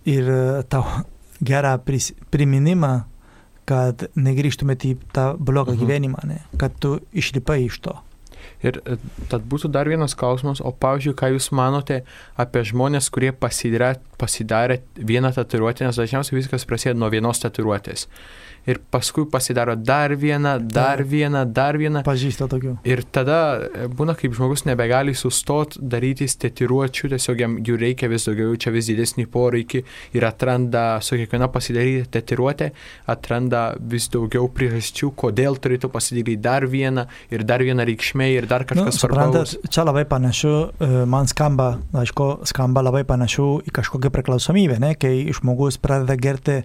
ir 0.09 0.33
tau 0.73 0.87
gerą 1.45 1.77
pris, 1.85 2.13
priminimą, 2.33 2.93
kad 3.69 4.07
negrįžtumėte 4.17 4.93
į 4.95 4.99
tą 5.13 5.31
blogą 5.39 5.75
Mhm. 5.77 5.81
gyvenimą, 5.85 6.25
ne? 6.31 6.39
kad 6.59 6.73
tu 6.81 6.99
išlipai 7.13 7.61
iš 7.67 7.81
to. 7.85 7.99
Ir 8.65 8.81
e, 8.87 8.97
tad 9.29 9.45
būtų 9.51 9.69
dar 9.71 9.87
vienas 9.91 10.15
klausimas, 10.19 10.61
o 10.65 10.73
pavyzdžiui, 10.73 11.15
ką 11.19 11.29
Jūs 11.35 11.51
manote 11.53 12.01
apie 12.39 12.63
žmonės, 12.65 13.11
kurie 13.13 13.33
pasidarė, 13.33 13.99
pasidarė 14.19 14.83
vieną 14.99 15.33
tatuiruotę, 15.37 15.87
nes 15.87 15.99
dažniausiai 15.99 16.41
viskas 16.41 16.67
prasideda 16.69 16.99
nuo 16.99 17.11
vienos 17.13 17.43
tatuiruotės. 17.45 18.09
Ir 18.69 18.81
paskui 18.93 19.25
pasidaro 19.31 19.77
dar 19.77 20.13
vieną, 20.17 20.59
dar 20.61 21.01
vieną, 21.05 21.45
dar 21.53 21.79
vieną. 21.81 22.03
Pažįsta 22.05 22.49
tokių. 22.53 22.75
Ir 22.85 23.01
tada 23.17 23.39
e, 23.65 23.87
būna, 23.89 24.13
kaip 24.19 24.35
žmogus 24.37 24.67
nebegali 24.69 25.15
sustot 25.17 25.79
darytis 25.81 26.37
tetiruočių, 26.43 27.09
tiesiog 27.15 27.41
jam 27.41 27.55
jų 27.65 27.79
reikia 27.81 28.11
vis 28.13 28.27
daugiau, 28.29 28.57
čia 28.61 28.73
vis 28.75 28.91
didesnį 28.91 29.25
poreikį 29.33 29.83
ir 30.19 30.27
atranda 30.29 30.83
su 31.05 31.17
kiekviena 31.17 31.49
pasidaryti 31.55 32.11
tetiruotę, 32.19 32.69
atranda 33.09 33.63
vis 33.81 34.11
daugiau 34.13 34.51
priežasčių, 34.53 35.15
kodėl 35.17 35.57
turėtų 35.57 35.89
pasidaryti 35.95 36.37
dar 36.45 36.69
vieną 36.69 37.07
ir 37.33 37.47
dar 37.49 37.65
vieną 37.65 37.89
reikšmę 37.89 38.29
ir 38.35 38.51
dar 38.51 38.67
kažkas 38.69 39.01
suprantat, 39.01 39.55
svarbaus. 39.55 39.73
čia 39.73 39.87
labai 39.89 40.05
panašu, 40.13 40.55
e, 40.77 40.91
man 41.09 41.31
skamba, 41.31 41.71
aišku, 42.05 42.29
skamba 42.53 42.85
labai 42.85 43.07
panašu 43.09 43.49
į 43.65 43.77
kažkokią 44.09 44.11
priklausomybę, 44.11 44.81
ne? 44.81 44.95
kai 44.97 45.33
žmogus 45.33 45.79
pradeda 45.79 46.17
gerti 46.17 46.63
e, 46.63 46.65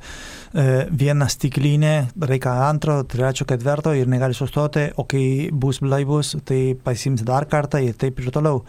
vieną 0.92 1.30
stiklinę, 1.30 2.10
reikia 2.20 2.70
antro, 2.70 3.04
trečio, 3.04 3.46
ketvirto 3.46 3.94
ir 3.94 4.08
negali 4.08 4.34
sustoti, 4.34 4.92
o 4.98 5.04
kai 5.06 5.50
bus 5.52 5.80
blaivus, 5.82 6.36
tai 6.46 6.76
pasiims 6.76 7.24
dar 7.24 7.46
kartą 7.46 7.80
ir 7.84 7.94
taip 7.96 8.20
ir 8.20 8.32
toliau. 8.32 8.64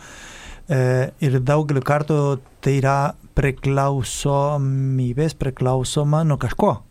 E, 0.68 1.10
ir 1.20 1.40
daugelį 1.40 1.82
kartų 1.84 2.40
tai 2.62 2.78
yra 2.80 3.14
priklausomybės 3.34 5.34
priklausoma 5.34 6.24
nuo 6.24 6.38
kažko. 6.38 6.82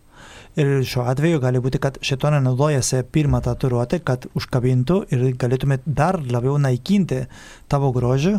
Ir 0.53 0.83
šiuo 0.85 1.07
atveju 1.09 1.39
gali 1.41 1.57
būti, 1.57 1.79
kad 1.81 1.97
šetonė 2.05 2.37
naudojasi 2.45 2.99
pirmą 3.09 3.39
tatuiruotę, 3.41 3.97
kad 4.05 4.27
užkabintų 4.37 4.99
ir 5.09 5.33
galėtumėt 5.33 5.81
dar 5.87 6.19
labiau 6.21 6.59
naikinti 6.61 7.23
tavo 7.67 7.89
grožį, 7.95 8.37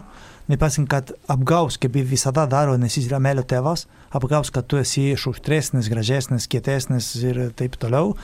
nepasink, 0.50 0.90
kad 0.92 1.12
apgaus, 1.30 1.78
kaip 1.80 1.96
visada 2.08 2.46
daro, 2.50 2.76
nes 2.80 2.96
jis 2.98 3.08
yra 3.08 3.20
melio 3.22 3.44
tėvas, 3.48 3.86
apgaus, 4.14 4.52
kad 4.54 4.68
tu 4.68 4.80
esi 4.80 5.12
šuštresnis, 5.18 5.88
gražesnis, 5.92 6.48
kietesnis 6.50 7.10
ir 7.22 7.40
taip 7.56 7.78
toliau, 7.80 8.14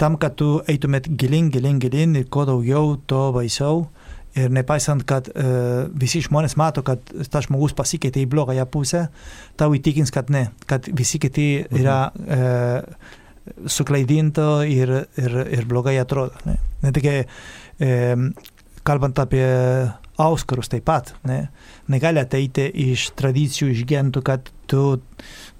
tam, 0.00 0.16
kad 0.20 0.38
tu 0.40 0.58
eitumėt 0.70 1.10
gilin, 1.20 1.50
gilin, 1.52 1.80
gilin 1.82 2.16
ir 2.20 2.28
kuo 2.32 2.46
daugiau, 2.48 2.96
to 3.10 3.28
baisiau. 3.36 3.88
Ir 4.38 4.52
nepaisant, 4.54 5.02
kad 5.10 5.26
e, 5.26 5.44
visi 5.98 6.20
žmonės 6.22 6.54
mato, 6.54 6.84
kad 6.86 7.02
tas 7.02 7.48
žmogus 7.48 7.74
pasikeitė 7.74 8.22
į 8.22 8.28
blogąją 8.30 8.66
pusę, 8.70 9.08
tau 9.58 9.74
įtikins, 9.74 10.12
kad 10.14 10.30
ne, 10.30 10.44
kad 10.70 10.86
visi 10.86 11.18
kiti 11.18 11.48
yra 11.66 11.98
e, 12.14 12.38
suklaidinto 13.66 14.62
ir, 14.70 14.92
ir, 15.18 15.34
ir 15.58 15.66
blogai 15.66 15.96
atrodo. 15.98 16.38
Ne? 16.46 16.60
Tik, 16.94 17.10
e, 17.10 18.14
kalbant 18.86 19.18
apie 19.22 19.46
auskarus 20.20 20.68
taip 20.70 20.84
pat, 20.88 21.14
ne? 21.28 21.46
negali 21.90 22.20
ateiti 22.20 22.66
iš 22.90 23.10
tradicijų, 23.18 23.70
iš 23.72 23.84
gentų, 23.88 24.22
kad 24.26 24.50
tu 24.70 25.00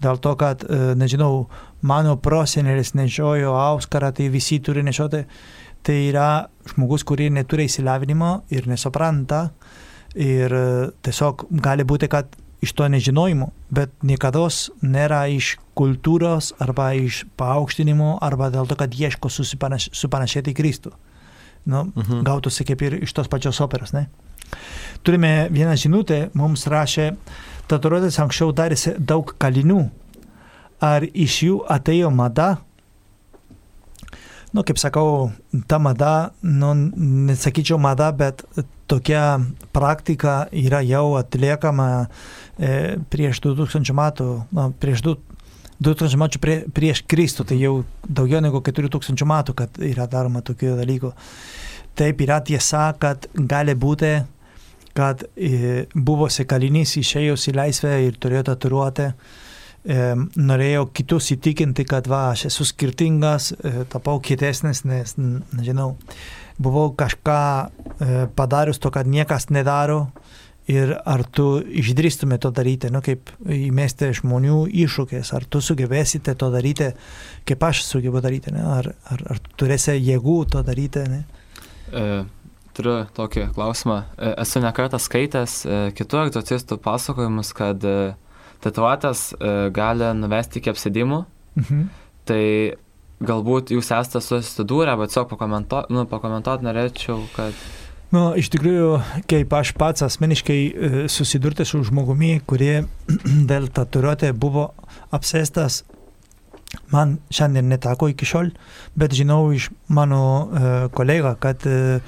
dėl 0.02 0.20
to, 0.22 0.34
kad, 0.40 0.64
e, 0.64 0.92
nežinau, 0.98 1.46
mano 1.82 2.16
prosenelis 2.20 2.92
nešiojo 2.98 3.54
auskarą, 3.56 4.12
tai 4.16 4.28
visi 4.32 4.60
turi 4.60 4.84
nešioti. 4.86 5.24
Tai 5.80 5.96
yra 6.10 6.28
žmogus, 6.68 7.06
kurie 7.08 7.30
neturi 7.32 7.64
įsilavinimo 7.70 8.42
ir 8.52 8.68
nesupranta. 8.68 9.46
Ir 10.12 10.52
e, 10.52 10.64
tiesiog 11.06 11.46
gali 11.64 11.86
būti, 11.88 12.10
kad 12.12 12.36
iš 12.60 12.74
to 12.76 12.88
nežinojimo, 12.92 13.48
bet 13.72 13.92
niekada 14.04 14.44
nėra 14.84 15.22
iš 15.32 15.54
kultūros 15.78 16.52
arba 16.60 16.92
iš 16.92 17.24
paaukštinimo 17.40 18.18
arba 18.20 18.50
dėl 18.52 18.68
to, 18.68 18.76
kad 18.76 18.92
ieško 18.92 19.30
supanašėti 19.32 20.52
į 20.52 20.58
Kristų. 20.58 20.92
Nu, 21.66 21.92
Mhm. 21.94 22.22
Gautųsi 22.24 22.64
kaip 22.64 22.82
ir 22.82 22.98
iš 23.02 23.12
tos 23.12 23.28
pačios 23.28 23.60
operos, 23.60 23.92
ne? 23.92 24.06
Turime 25.02 25.48
vieną 25.52 25.76
žinutę, 25.76 26.30
mums 26.34 26.66
rašė, 26.66 27.16
tatuiruotės 27.68 28.18
anksčiau 28.18 28.52
darėsi 28.52 28.96
daug 28.98 29.34
kalinių. 29.38 29.90
Ar 30.80 31.04
iš 31.04 31.42
jų 31.44 31.60
atėjo 31.68 32.10
mada? 32.10 32.58
Nu, 34.52 34.64
kaip 34.66 34.80
sakau, 34.82 35.30
ta 35.70 35.78
mada, 35.78 36.32
nu, 36.42 36.72
nesakyčiau 36.74 37.78
mada, 37.78 38.10
bet 38.10 38.42
tokia 38.90 39.38
praktika 39.72 40.48
yra 40.50 40.80
jau 40.82 41.14
atliekama 41.20 42.08
e, 42.58 42.96
prieš 43.12 43.38
2000 43.44 43.94
metų, 43.94 44.26
na, 44.50 44.70
prieš 44.82 45.04
du, 45.06 45.14
2000 45.80 46.20
metų 46.20 46.40
prie, 46.42 46.56
prieš 46.76 47.04
Kristų, 47.08 47.46
tai 47.48 47.60
jau 47.60 47.80
daugiau 48.04 48.42
negu 48.44 48.60
4000 48.64 49.28
metų, 49.28 49.56
kad 49.56 49.80
yra 49.84 50.06
daroma 50.10 50.42
tokių 50.44 50.76
dalykų. 50.80 51.12
Taip 51.98 52.20
yra 52.24 52.40
tiesa, 52.44 52.90
kad 53.00 53.26
gali 53.34 53.74
būti, 53.76 54.12
kad 54.96 55.24
e, 55.36 55.86
buvusi 55.94 56.44
kalinys 56.48 56.96
išėjus 57.00 57.48
į 57.50 57.56
laisvę 57.56 57.94
ir 58.06 58.18
turėjo 58.20 58.44
tatuiruotę, 58.50 59.08
e, 59.10 60.04
norėjau 60.36 60.84
kitus 60.96 61.32
įtikinti, 61.36 61.86
kad 61.88 62.08
va, 62.10 62.26
aš 62.34 62.48
esu 62.50 62.68
skirtingas, 62.68 63.52
e, 63.56 63.86
tapau 63.90 64.20
kietesnis, 64.20 64.84
nes, 64.88 65.16
nežinau, 65.16 65.94
buvau 66.60 66.90
kažką 66.92 67.40
e, 67.40 68.24
padarius 68.36 68.82
to, 68.82 68.92
kad 68.92 69.08
niekas 69.08 69.48
nedaro 69.48 70.10
ir 70.68 70.92
ar 71.08 71.22
tu 71.24 71.60
išdrįstume 71.60 72.38
to 72.42 72.50
daryti, 72.54 72.90
nu, 72.92 73.00
kaip 73.04 73.32
įmesti 73.44 74.10
žmonių 74.20 74.64
iššūkės, 74.84 75.32
ar 75.36 75.46
tu 75.50 75.62
sugebėsite 75.64 76.34
to 76.38 76.50
daryti, 76.52 76.90
kaip 77.48 77.64
aš 77.70 77.84
sugebu 77.86 78.22
daryti, 78.24 78.52
ne? 78.54 78.64
ar, 78.64 78.92
ar, 79.10 79.24
ar 79.34 79.40
tu 79.44 79.56
turėsi 79.64 79.96
jėgų 79.96 80.36
to 80.52 80.62
daryti. 80.66 81.06
Ne? 81.10 81.22
E, 81.90 82.04
turiu 82.76 82.98
tokį 83.16 83.48
klausimą. 83.56 84.02
E, 84.16 84.34
esu 84.44 84.62
nekartą 84.64 85.00
skaitęs 85.02 85.56
e, 85.64 85.80
kitų 85.96 86.26
egzocistų 86.26 86.78
pasakojimus, 86.84 87.54
kad 87.56 87.84
e, 87.84 87.96
tatuiruotės 88.64 89.30
e, 89.34 89.56
gali 89.74 90.12
nuvesti 90.20 90.60
iki 90.60 90.72
apsėdimų. 90.74 91.24
Mhm. 91.60 91.84
Tai 92.30 92.44
galbūt 93.26 93.74
jūs 93.74 93.90
esate 93.92 94.22
susidūrę, 94.24 94.94
bet 95.00 95.12
tiesiog 95.12 95.28
pakomentuoti, 95.32 95.92
nu, 95.92 96.06
pakomentuoti 96.08 96.64
norėčiau, 96.64 97.18
kad 97.34 97.56
Nu, 98.10 98.32
iš 98.34 98.48
tikrųjų, 98.50 98.94
kaip 99.30 99.52
aš 99.54 99.70
pats 99.78 100.02
asmeniškai 100.02 100.58
e, 100.58 100.88
susidurti 101.06 101.62
su 101.68 101.78
žmogumi, 101.86 102.40
kurie 102.42 102.80
dėl 103.50 103.68
tatuiruotė 103.70 104.32
buvo 104.34 104.72
apsėstas, 105.14 105.84
man 106.90 107.20
šiandien 107.30 107.70
neteko 107.70 108.08
iki 108.10 108.26
šiol, 108.26 108.50
bet 108.98 109.14
žinau 109.14 109.44
iš 109.54 109.68
mano 109.90 110.22
uh, 110.22 110.66
kolega, 110.94 111.36
kad 111.38 111.62
uh, 111.66 112.02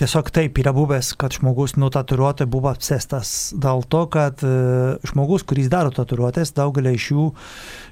tiesiog 0.00 0.32
taip 0.36 0.56
yra 0.60 0.72
buvęs, 0.76 1.12
kad 1.20 1.36
žmogus 1.36 1.76
nuo 1.80 1.92
tatuiruotė 1.92 2.48
buvo 2.48 2.72
apsėstas 2.72 3.52
dėl 3.60 3.84
to, 3.92 4.06
kad 4.12 4.40
uh, 4.44 4.96
žmogus, 5.12 5.44
kuris 5.48 5.68
daro 5.72 5.92
tatuiruotės, 5.96 6.56
daugelį 6.56 6.96
iš 6.96 7.12
jų 7.12 7.30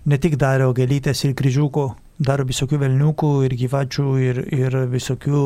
ne 0.08 0.20
tik 0.20 0.40
daro 0.40 0.72
gelytės 0.76 1.26
ir 1.28 1.36
kryžiukų, 1.36 1.90
daro 2.18 2.46
visokių 2.48 2.80
velniukų 2.82 3.32
ir 3.46 3.54
gyvačių 3.58 4.08
ir, 4.22 4.40
ir 4.54 4.76
visokių 4.90 5.44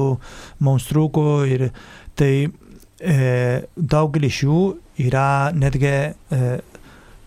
monstrukų. 0.65 1.27
Ir 1.53 1.67
tai 2.19 2.33
e, 2.47 3.19
daugelis 3.77 4.43
jų 4.45 4.63
yra 5.03 5.53
netgi 5.57 5.93
e, 5.93 6.41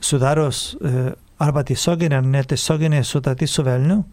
sudaros 0.01 0.71
e, 0.79 1.13
arba 1.41 1.63
tiesioginė 1.67 2.19
ar 2.19 2.27
netiesioginė 2.27 3.01
sutartis 3.03 3.55
su 3.55 3.63
velniu. 3.65 4.03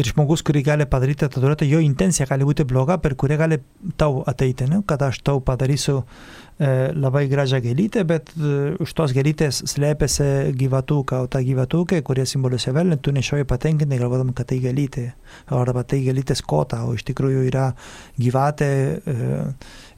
Ir 0.00 0.08
žmogus, 0.08 0.42
kurį 0.46 0.64
gali 0.66 0.86
padaryti 0.90 1.26
tatuiruotę, 1.26 1.66
jo 1.68 1.78
intencija 1.84 2.26
gali 2.26 2.46
būti 2.48 2.64
bloga, 2.66 2.96
per 2.98 3.14
kurią 3.20 3.36
gali 3.38 3.60
tau 4.00 4.22
ateiti, 4.26 4.66
ne? 4.70 4.80
kad 4.88 5.02
aš 5.06 5.20
tau 5.26 5.42
padarysiu 5.44 6.00
e, 6.00 6.90
labai 6.96 7.26
gražią 7.30 7.60
gėlytę, 7.62 8.02
bet 8.08 8.32
e, 8.34 8.72
už 8.82 8.96
tos 8.96 9.14
gėlytės 9.14 9.60
slėpėsi 9.70 10.56
gyvatuką, 10.58 11.22
o 11.26 11.30
ta 11.30 11.44
gyvatūkė, 11.44 12.00
kurie 12.06 12.26
simboliuoja 12.26 12.74
velnį, 12.74 12.98
tu 13.04 13.14
nešioji 13.14 13.46
patenkinti, 13.50 14.00
galvodam, 14.00 14.34
kad 14.34 14.50
tai 14.50 14.58
gėlytė, 14.64 15.06
arba 15.54 15.86
tai 15.86 16.02
gėlytės 16.08 16.42
kota, 16.42 16.82
o 16.88 16.96
iš 16.98 17.06
tikrųjų 17.12 17.46
yra 17.52 17.70
gyvatė 18.18 18.70
e, 18.98 19.32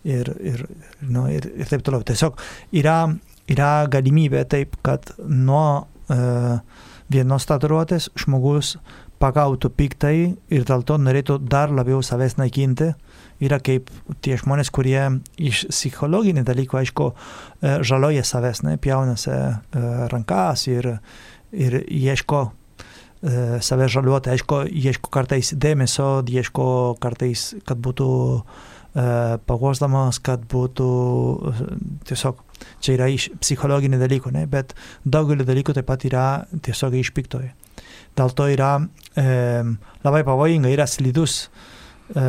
ir, 0.04 0.34
ir, 0.52 0.64
nu, 1.08 1.28
ir, 1.32 1.48
ir 1.56 1.72
taip 1.72 1.86
toliau. 1.86 2.04
Tiesiog 2.06 2.36
yra, 2.76 3.04
yra 3.48 3.74
galimybė 3.90 4.44
taip, 4.50 4.76
kad 4.84 5.14
nuo 5.24 5.86
vienos 6.08 7.46
tatuiruotės 7.48 8.10
žmogus 8.18 8.76
pagautų 9.22 9.70
piktai 9.72 10.16
ir 10.52 10.66
dėl 10.68 10.84
to 10.84 10.98
norėtų 11.00 11.38
dar 11.48 11.72
labiau 11.72 12.02
savęs 12.04 12.36
naikinti. 12.40 12.92
Yra 13.40 13.58
kaip 13.60 13.90
tie 14.24 14.36
žmonės, 14.40 14.70
kurie 14.72 15.20
iš 15.36 15.66
psichologinį 15.70 16.44
dalykų, 16.48 16.78
aišku, 16.80 17.08
žaloja 17.84 18.24
savęs, 18.24 18.62
ne, 18.64 18.76
pjaunasi 18.80 19.32
e, 19.32 19.48
rankas 20.12 20.66
ir, 20.72 20.96
ir 21.52 21.82
ieško 21.84 22.46
save 23.60 23.88
žaliuoti, 23.90 24.30
aišku, 24.30 24.60
ieško 24.70 25.10
kartais 25.10 25.52
dėmesio, 25.56 26.20
ieško 26.28 26.66
kartais, 27.02 27.54
kad 27.66 27.80
būtų 27.82 28.08
pagosdamas, 28.96 30.16
kad 30.24 30.46
būtų 30.48 30.86
tiesiog, 32.08 32.38
čia 32.80 32.94
yra 32.94 33.10
iš 33.12 33.28
psichologinių 33.42 33.98
dalykų, 34.00 34.32
ne, 34.32 34.46
bet 34.48 34.72
daugelį 35.04 35.44
dalykų 35.44 35.74
taip 35.76 35.88
pat 35.90 36.06
yra 36.08 36.26
tiesiog 36.64 36.96
iš 36.96 37.12
piktojo. 37.16 37.52
Dėl 38.16 38.32
to 38.32 38.48
yra 38.48 38.70
e, 38.80 39.26
labai 40.06 40.22
pavojinga, 40.24 40.72
yra 40.72 40.86
slidus, 40.88 41.50
e, 42.16 42.24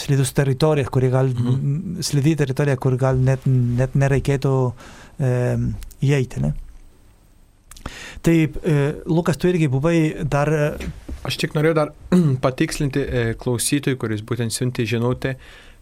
slidus 0.00 0.32
teritorija, 0.36 0.88
kuri 0.88 1.12
gal, 1.12 1.28
mhm. 1.28 2.00
slidi 2.04 2.34
teritorija, 2.40 2.78
kur 2.80 2.96
gal 3.00 3.20
net, 3.20 3.44
net 3.46 3.96
nereikėtų 3.98 4.54
e, 5.20 5.32
įeiti. 6.08 6.44
Ne? 6.46 6.54
Taip, 8.22 8.56
e, 8.64 8.78
Lukas, 9.10 9.36
tu 9.36 9.50
irgi 9.50 9.68
buvai 9.68 9.96
dar... 10.24 10.52
Aš 11.26 11.36
tik 11.38 11.52
norėjau 11.54 11.76
dar 11.76 11.92
patikslinti 12.46 13.02
e, 13.04 13.26
klausytojui, 13.38 13.98
kuris 14.00 14.24
būtent 14.26 14.54
siuntė 14.54 14.88
žinutę, 14.88 15.36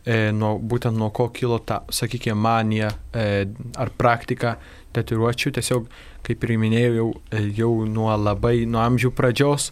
e, 0.05 0.31
nuo, 0.37 0.57
būtent 0.59 0.97
nuo 0.97 1.11
ko 1.15 1.29
kilo 1.35 1.59
ta, 1.65 1.83
sakykime, 1.93 2.37
manija 2.39 2.91
e, 3.13 3.47
ar 3.81 3.93
praktika 3.97 4.57
tatuiruočių. 4.97 5.55
Tiesiog, 5.59 5.89
kaip 6.27 6.47
ir 6.47 6.55
minėjau, 6.61 6.95
jau, 6.95 7.09
e, 7.33 7.43
jau 7.57 7.73
nuo 7.89 8.11
labai, 8.17 8.65
nuo 8.67 8.83
amžių 8.85 9.13
pradžios. 9.17 9.71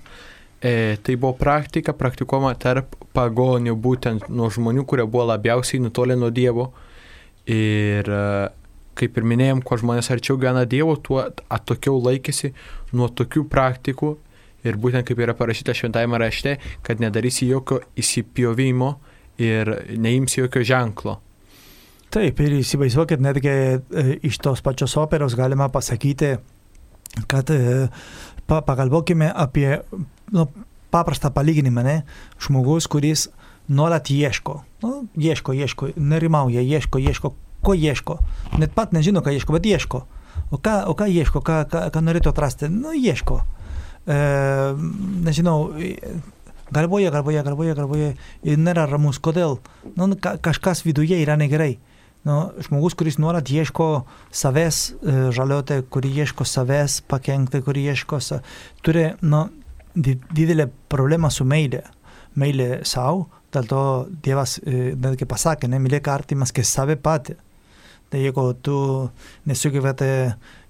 E, 0.58 0.98
tai 1.02 1.14
buvo 1.14 1.36
praktika 1.38 1.94
praktikuojama 1.94 2.54
tarp 2.58 2.96
pagonių, 3.14 3.76
būtent 3.78 4.28
nuo 4.28 4.50
žmonių, 4.50 4.84
kurie 4.90 5.06
buvo 5.06 5.28
labiausiai 5.30 5.82
nutolę 5.82 6.18
nuo 6.18 6.30
Dievo. 6.34 6.72
Ir 7.48 8.08
e, 8.10 8.22
kaip 8.98 9.18
ir 9.18 9.28
minėjom, 9.30 9.62
kuo 9.62 9.78
žmonės 9.78 10.10
arčiau 10.10 10.38
gyvena 10.40 10.64
Dievo, 10.68 10.96
tuo 10.98 11.22
atokiau 11.22 12.00
laikėsi 12.02 12.52
nuo 12.92 13.08
tokių 13.08 13.46
praktikų. 13.50 14.16
Ir 14.66 14.74
būtent 14.82 15.06
kaip 15.06 15.20
yra 15.22 15.36
parašyta 15.38 15.70
šventajame 15.78 16.18
rašte, 16.18 16.56
kad 16.82 16.98
nedarysi 16.98 17.46
jokio 17.46 17.78
įsipjovimo 17.98 18.96
ir 19.38 19.72
neimsi 19.96 20.40
jokio 20.40 20.64
ženklo. 20.66 21.18
Taip, 22.14 22.40
ir 22.40 22.54
įsivaizduokit, 22.62 23.20
netgi 23.20 23.50
e, 23.52 23.80
iš 24.24 24.38
tos 24.40 24.62
pačios 24.64 24.96
operos 24.96 25.36
galima 25.36 25.68
pasakyti, 25.68 26.36
kad 27.28 27.50
e, 27.52 27.88
pa, 28.48 28.62
pagalvokime 28.64 29.28
apie 29.28 29.74
nu, 30.32 30.46
paprastą 30.90 31.30
palyginimą, 31.34 31.84
ne? 31.84 31.98
Žmogus, 32.40 32.88
kuris 32.88 33.26
nuolat 33.68 34.08
ieško, 34.10 34.62
nu, 34.82 34.94
ieško, 35.20 35.52
ieško, 35.52 35.90
nerimauja, 36.00 36.64
ieško, 36.64 37.02
ieško, 37.04 37.34
ko 37.62 37.74
ieško. 37.76 38.16
Net 38.58 38.72
pat 38.72 38.96
nežino, 38.96 39.20
ką 39.20 39.36
ieško, 39.36 39.58
bet 39.58 39.68
ieško. 39.68 40.02
O 40.48 40.56
ką, 40.56 40.80
o 40.88 40.96
ką 40.96 41.10
ieško, 41.12 41.44
ką, 41.44 41.60
ką, 41.68 41.84
ką 41.92 42.04
norėtų 42.06 42.32
atrasti? 42.32 42.70
Nu, 42.72 42.94
ieško. 42.96 43.42
E, 44.08 44.18
nežinau, 45.28 45.74
galvoja, 46.74 47.12
galvoja, 47.14 47.44
galvoja, 47.46 47.74
galvoja 47.78 48.14
ir 48.42 48.58
nėra 48.58 48.86
ramus. 48.90 49.20
Kodėl? 49.22 49.58
Nu, 49.96 50.10
ka, 50.20 50.36
kažkas 50.42 50.84
viduje 50.86 51.20
yra 51.22 51.38
negerai 51.40 51.76
nu, 52.28 52.38
žmogus, 52.64 52.96
kuris 52.98 53.18
nuolat 53.18 53.50
ieško 53.50 53.86
savęs 54.34 54.78
e, 54.90 55.16
žaliuoti, 55.34 55.80
kurį 55.92 56.12
ieško 56.24 56.46
savęs 56.48 57.00
pakengti, 57.08 57.62
kurį 57.64 57.88
ieško, 57.92 58.20
sa... 58.20 58.40
turi 58.84 59.08
nu, 59.22 59.46
didelę 59.96 60.68
problemą 60.92 61.30
su 61.32 61.46
meilė. 61.48 61.84
Meilė 62.38 62.82
savo, 62.86 63.26
dėl 63.54 63.66
to 63.70 63.82
Dievas 64.22 64.58
netgi 64.62 65.26
pasakė, 65.26 65.70
nemylėk 65.72 66.10
artimas, 66.12 66.52
kaip 66.54 66.68
save 66.68 66.98
patį. 67.00 67.38
Tai 68.08 68.20
jeigu 68.22 68.42
tu 68.64 68.74
nesugebėte 69.48 70.06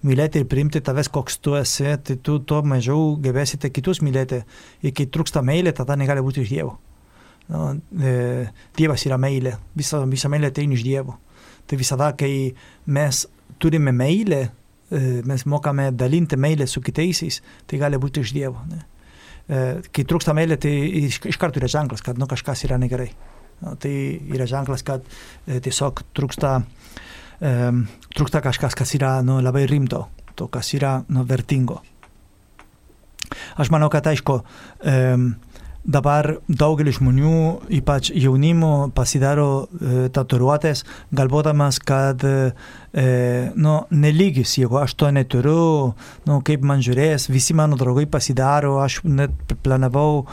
mylėti 0.07 0.43
ir 0.43 0.49
priimti 0.51 0.81
tavęs, 0.83 1.11
koks 1.15 1.39
tu 1.39 1.55
esi, 1.55 1.87
tai 2.03 2.17
tu 2.19 2.41
tuo 2.43 2.65
mažiau 2.67 3.15
gebėsite 3.23 3.71
kitus 3.71 4.03
mylėti. 4.03 4.41
Ir 4.83 4.95
kai 4.97 5.07
trūksta 5.07 5.43
meilė, 5.47 5.71
tada 5.77 5.95
negali 5.99 6.25
būti 6.25 6.43
iš 6.43 6.51
Dievo. 6.51 6.75
Nu, 7.49 7.63
e, 8.03 8.49
dievas 8.77 9.07
yra 9.07 9.17
meilė, 9.23 9.55
visa, 9.79 10.03
visa 10.11 10.29
meilė 10.29 10.51
ateina 10.51 10.75
iš 10.75 10.83
Dievo. 10.85 11.15
Tai 11.71 11.79
visada, 11.79 12.11
kai 12.19 12.51
mes 12.91 13.23
turime 13.63 13.95
meilę, 13.95 14.43
e, 14.91 15.03
mes 15.25 15.47
mokame 15.47 15.93
dalinti 15.95 16.37
meilę 16.37 16.67
su 16.67 16.83
kitaisiais, 16.83 17.39
tai 17.71 17.79
gali 17.79 18.03
būti 18.03 18.27
iš 18.27 18.35
Dievo. 18.35 18.67
Ne? 18.69 18.83
E, 19.49 19.65
kai 19.95 20.05
trūksta 20.11 20.35
meilė, 20.35 20.59
tai 20.59 20.75
iš, 21.07 21.23
iš 21.31 21.39
karto 21.39 21.63
yra 21.63 21.71
ženklas, 21.71 22.03
kad 22.03 22.19
nu, 22.19 22.27
kažkas 22.27 22.67
yra 22.67 22.83
negerai. 22.83 23.13
No, 23.63 23.79
tai 23.81 23.93
yra 24.35 24.47
ženklas, 24.47 24.85
kad 24.87 25.07
e, 25.47 25.63
tiesiog 25.63 26.03
trūksta, 26.19 26.59
e, 26.63 27.08
trūksta 27.39 28.43
kažkas, 28.43 28.75
kas 28.75 28.95
yra 28.99 29.19
nu, 29.23 29.39
labai 29.45 29.67
rimto, 29.71 30.07
to, 30.35 30.49
kas 30.51 30.73
yra 30.75 30.99
nu, 31.09 31.23
vertingo. 31.29 31.83
Aš 33.61 33.71
manau, 33.71 33.91
kad 33.93 34.07
aišku, 34.09 34.41
e, 34.83 34.97
dabar 35.89 36.31
daugelis 36.49 36.99
žmonių, 36.99 37.41
ypač 37.79 38.11
jaunimo, 38.17 38.91
pasidaro 38.97 39.49
e, 39.65 40.09
tatuiruotės, 40.15 40.85
galvodamas, 41.15 41.81
kad 41.81 42.25
e, 42.25 42.53
nu, 43.57 43.75
nelygis, 43.91 44.57
jeigu 44.61 44.81
aš 44.83 44.97
to 44.99 45.13
neturiu, 45.15 45.95
nu, 46.29 46.41
kaip 46.45 46.65
man 46.67 46.85
žiūrės, 46.85 47.29
visi 47.33 47.57
mano 47.57 47.79
draugai 47.81 48.09
pasidaro, 48.11 48.79
aš 48.85 49.03
net 49.05 49.57
planavau 49.65 50.27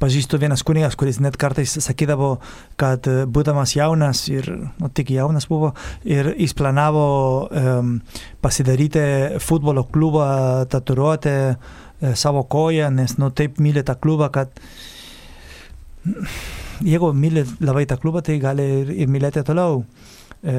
pažįstu 0.00 0.40
vienas 0.42 0.64
kunigas, 0.66 0.96
kuris 0.98 1.20
net 1.22 1.38
kartais 1.40 1.76
sakydavo, 1.84 2.38
kad 2.80 3.06
e, 3.10 3.22
būdamas 3.26 3.76
jaunas 3.76 4.26
ir, 4.32 4.50
nu, 4.80 4.90
tik 4.90 5.14
jaunas 5.14 5.48
buvo, 5.50 5.74
ir 6.04 6.32
jis 6.34 6.56
planavo 6.56 7.06
um, 7.48 7.96
pasidaryti 8.44 9.04
futbolo 9.42 9.86
klubą, 9.90 10.26
tatuiruotę, 10.70 11.38
E, 12.04 12.14
savo 12.16 12.42
koją, 12.44 12.90
nes 12.90 13.16
nu, 13.18 13.30
taip 13.30 13.60
myli 13.62 13.84
tą 13.86 13.94
klubą, 13.96 14.28
kad 14.34 14.50
jeigu 16.84 17.12
myli 17.14 17.44
labai 17.62 17.86
tą 17.88 17.96
klubą, 18.02 18.22
tai 18.26 18.40
gali 18.42 18.66
ir, 18.80 18.90
ir 19.04 19.10
mylėti 19.12 19.44
toliau. 19.46 19.84
E, 20.42 20.54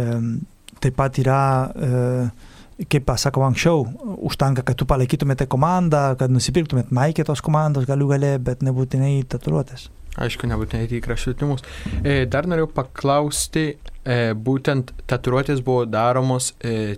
taip 0.82 0.96
pat 0.98 1.20
yra, 1.22 1.42
e, 1.76 1.92
kaip 2.76 3.06
pasakau 3.08 3.46
anksčiau, 3.46 3.86
užtenka, 4.28 4.66
kad 4.68 4.78
tu 4.80 4.88
palaikytumėte 4.90 5.48
komandą, 5.52 6.10
kad 6.20 6.34
nusipirktumėt 6.34 6.92
maikį 6.96 7.28
tos 7.30 7.44
komandos 7.46 7.88
galių 7.88 8.10
galę, 8.12 8.32
bet 8.44 8.66
nebūtinai 8.66 9.22
tatuiruotės. 9.32 9.88
Aišku, 10.20 10.48
nebūtinai 10.48 10.88
į 10.96 11.02
kraštutinumus. 11.04 11.64
E, 12.04 12.24
dar 12.32 12.48
noriu 12.48 12.68
paklausti, 12.72 13.66
e, 14.04 14.20
būtent 14.36 14.94
tatuiruotės 15.12 15.64
buvo 15.64 15.84
daromos 15.88 16.54
e, 16.64 16.96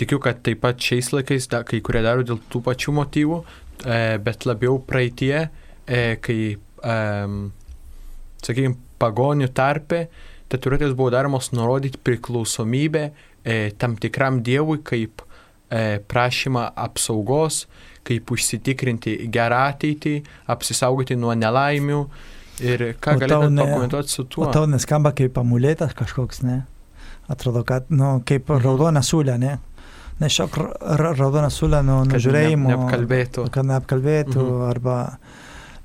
tikiu, 0.00 0.18
kad 0.22 0.42
taip 0.44 0.62
pat 0.64 0.80
šiais 0.80 1.12
laikais 1.14 1.48
da, 1.52 1.62
kai 1.66 1.80
kurie 1.84 2.02
daro 2.04 2.24
dėl 2.26 2.40
tų 2.52 2.62
pačių 2.66 2.96
motyvų, 2.98 3.40
e, 3.84 4.00
bet 4.24 4.48
labiau 4.48 4.78
praeitie 4.88 5.34
e, 5.40 6.02
kai, 6.24 6.38
e, 6.56 6.96
sakykime, 8.44 8.78
pagonių 9.02 9.50
tarpe 9.54 10.06
tatuiruotės 10.52 10.94
buvo 10.96 11.12
daromos 11.14 11.52
nurodyti 11.54 12.00
priklausomybę 12.04 13.08
e, 13.44 13.70
tam 13.78 13.96
tikram 14.00 14.40
dievui 14.44 14.80
kaip 14.84 15.22
e, 15.70 16.00
prašymą 16.08 16.70
apsaugos, 16.86 17.64
kaip 18.04 18.32
užsitikrinti 18.34 19.16
gerą 19.32 19.64
ateitį, 19.70 20.18
apsisaugoti 20.52 21.16
nuo 21.20 21.36
nelaimių. 21.38 22.00
Ir 22.64 22.84
ką 23.02 23.16
galėtumėte 23.18 23.54
ne, 23.56 23.64
pakomentuoti 23.66 24.12
su 24.12 24.24
tuo? 24.30 24.46
Tau 24.54 24.68
neskamba 24.70 25.14
kaip 25.16 25.38
amuletas 25.40 25.94
kažkoks, 25.98 26.44
ne? 26.46 26.60
Atrodo, 27.30 27.64
kad, 27.66 27.88
nu, 27.90 28.18
kaip 28.26 28.50
mhm. 28.50 28.62
raudona 28.64 29.02
sulė, 29.02 29.38
ne? 29.40 29.56
Nešiok 30.20 30.56
raudoną 31.00 31.48
sulę 31.50 31.80
nuo 31.82 32.04
nužiūrėjimo. 32.06 32.68
Kad 32.68 32.78
neapkalbėtų. 32.78 33.46
Kad 33.50 33.66
neapkalbėtų, 33.66 34.38
mhm. 34.44 34.60
arba 34.68 34.98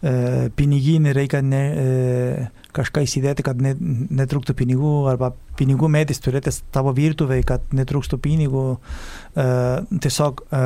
e, 0.02 0.50
piniginį 0.56 1.14
reikia 1.16 1.42
ne, 1.46 1.62
e, 1.62 2.48
kažką 2.76 3.04
įsidėti, 3.06 3.46
kad 3.46 3.62
ne, 3.64 3.74
netrūktų 4.22 4.56
pinigų, 4.58 4.94
arba 5.12 5.32
pinigų 5.60 5.90
medis 5.92 6.22
turėti 6.24 6.54
tavo 6.74 6.94
virtuvėje, 6.96 7.46
kad 7.50 7.76
netrūkstų 7.76 8.20
pinigų. 8.24 8.66
E, 9.36 9.48
tiesiog, 10.06 10.44
e, 10.50 10.64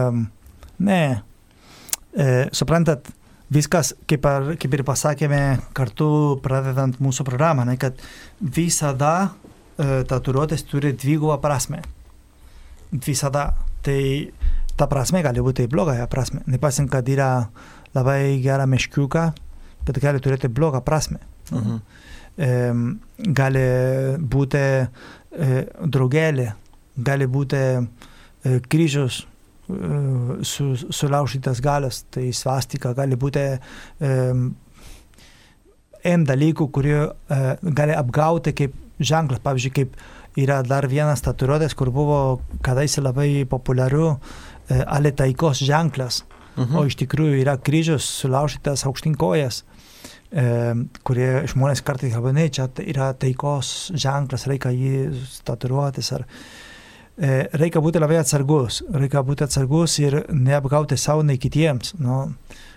ne, 0.90 1.02
e, 2.14 2.32
suprantat, 2.56 3.10
viskas, 3.54 3.94
kaip, 4.10 4.26
ar, 4.30 4.54
kaip 4.60 4.74
ir 4.76 4.86
pasakėme 4.88 5.42
kartu 5.78 6.10
pradedant 6.44 7.00
mūsų 7.04 7.26
programą, 7.28 7.66
ne, 7.68 7.78
kad 7.82 8.00
visada 8.40 9.14
e, 9.28 10.04
tatuiruotės 10.10 10.66
turi 10.70 10.94
dvigubą 10.98 11.40
prasme. 11.44 11.84
Visada. 12.94 13.52
Tai 13.84 14.00
ta 14.80 14.86
prasme 14.88 15.20
gali 15.26 15.42
būti 15.44 15.66
blogąją 15.68 16.06
prasme. 16.08 16.40
Nepasink, 16.48 16.88
kad 16.94 17.10
yra 17.12 17.50
labai 17.96 18.40
gerą 18.44 18.68
meškiuką, 18.70 19.26
bet 19.88 20.00
gali 20.04 20.22
turėti 20.24 20.50
blogą 20.50 20.82
prasme. 20.86 21.22
Mhm. 21.52 21.80
E, 22.34 22.50
gali 23.38 23.66
būti 24.18 24.64
e, 24.64 24.88
draugelė, 25.86 26.48
gali 26.98 27.28
būti 27.30 27.62
e, 27.62 28.58
kryžius 28.70 29.20
e, 29.22 29.26
su, 30.42 30.72
sulaužytas 30.90 31.62
galas, 31.62 32.04
tai 32.10 32.32
svastika 32.34 32.96
gali 32.98 33.20
būti 33.20 33.46
e, 33.54 34.14
N 36.04 36.26
dalykų, 36.28 36.68
kurie 36.76 36.98
e, 37.00 37.38
gali 37.64 37.94
apgauti 37.96 38.52
kaip 38.58 38.74
ženklas, 39.00 39.40
pavyzdžiui, 39.44 39.74
kaip 39.78 39.96
yra 40.40 40.62
dar 40.66 40.88
vienas 40.90 41.24
tatuiruotės, 41.24 41.76
kur 41.78 41.92
buvo 41.94 42.20
kadaise 42.66 43.02
labai 43.04 43.46
populiaru 43.50 44.10
e, 44.12 44.82
ale 44.84 45.14
taikos 45.16 45.64
ženklas. 45.64 46.24
Mhm. 46.54 46.76
O 46.78 46.86
iš 46.86 46.98
tikrųjų 47.02 47.40
yra 47.42 47.56
kryžius 47.58 48.06
sulaužytas 48.22 48.86
aukštinkojas, 48.86 49.64
e, 50.30 50.44
kurie 51.06 51.30
žmonės 51.50 51.82
kartais 51.86 52.14
ne, 52.14 52.50
čia 52.50 52.68
yra 52.78 53.14
taikos 53.14 53.92
ženklas, 53.94 54.46
reikia 54.48 54.70
jį 54.70 55.42
tatuiruotis. 55.46 56.12
Ar, 56.14 56.26
e, 57.18 57.48
reikia 57.58 57.82
būti 57.82 58.00
labai 58.00 58.22
atsargus, 58.22 58.84
reikia 58.94 59.24
būti 59.24 59.44
atsargus 59.44 59.98
ir 60.00 60.26
neapgauti 60.30 60.98
savo 60.98 61.24
nei 61.24 61.38
kitiems. 61.38 61.96
Nu, 61.98 62.36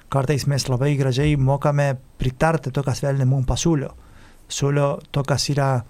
kartais 0.09 0.47
mes 0.47 0.69
labai 0.69 0.97
gražiai 0.97 1.37
mokame 1.37 1.97
pritarti 2.19 2.73
to, 2.73 2.83
kas 2.83 3.03
velnė 3.05 3.27
mums 3.27 3.47
pasiūlio. 3.47 3.93
Siūlio 4.49 5.01
to, 5.11 5.23
kas 5.23 5.51
yra, 5.51 5.83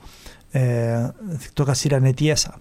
e, 0.52 1.06
to, 1.54 1.64
kas 1.64 1.86
yra 1.86 2.00
netiesa. 2.00 2.56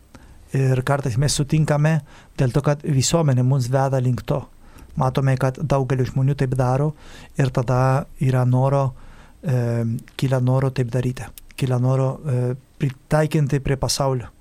Ir 0.53 0.83
kartais 0.85 1.17
mes 1.17 1.33
sutinkame 1.33 2.01
dėl 2.37 2.51
to, 2.53 2.61
kad 2.61 2.83
visuomenė 2.83 3.43
mums 3.43 3.71
veda 3.73 3.97
link 3.99 4.21
to 4.23 4.43
matome, 4.99 5.35
kad 5.39 5.59
daugelis 5.61 6.11
žmonių 6.13 6.35
taip 6.39 6.55
daro 6.57 6.93
ir 7.39 7.51
tada 7.55 8.05
yra 8.23 8.45
noro, 8.47 8.87
e, 9.43 9.83
kyla 10.17 10.41
noro 10.43 10.71
taip 10.75 10.91
daryti, 10.93 11.27
kyla 11.59 11.79
noro 11.81 12.09
e, 12.17 12.55
pritaikinti 12.79 13.61
prie 13.63 13.77
pasaulio. 13.79 14.31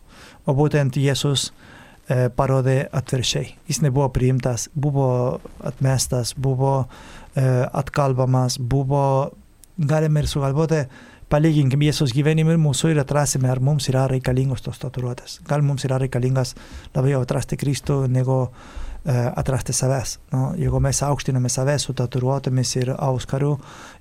O 0.44 0.54
būtent 0.56 0.98
Jėzus 1.00 1.48
e, 1.48 2.28
parodė 2.36 2.84
atviršiai. 2.92 3.54
Jis 3.70 3.80
nebuvo 3.84 4.10
priimtas, 4.12 4.68
buvo 4.74 5.40
atmestas, 5.64 6.34
buvo 6.36 6.76
e, 6.84 7.42
atkalbamas, 7.72 8.58
buvo, 8.58 9.32
galime 9.78 10.22
ir 10.22 10.30
sugalvoti, 10.30 10.84
palyginkim 11.32 11.82
Jėzus 11.86 12.12
gyvenimą 12.14 12.54
ir 12.54 12.62
mūsų 12.62 12.92
ir 12.92 13.02
atrasime, 13.02 13.48
ar 13.50 13.62
mums 13.64 13.88
yra 13.90 14.04
reikalingos 14.12 14.62
tos 14.62 14.78
tatuiruotės. 14.82 15.40
Gal 15.48 15.64
mums 15.66 15.86
yra 15.88 15.98
reikalingas 16.02 16.54
labiau 16.94 17.24
atrasti 17.24 17.56
Kristų, 17.58 18.04
negu 18.12 18.42
uh, 18.44 18.83
atrasti 19.04 19.74
savęs. 19.76 20.18
No? 20.32 20.46
Jeigu 20.56 20.80
mes 20.80 21.02
aukštiname 21.04 21.50
save 21.52 21.76
su 21.82 21.92
tatuiruotėmis 21.96 22.70
ir 22.80 22.94
auskaru 22.96 23.58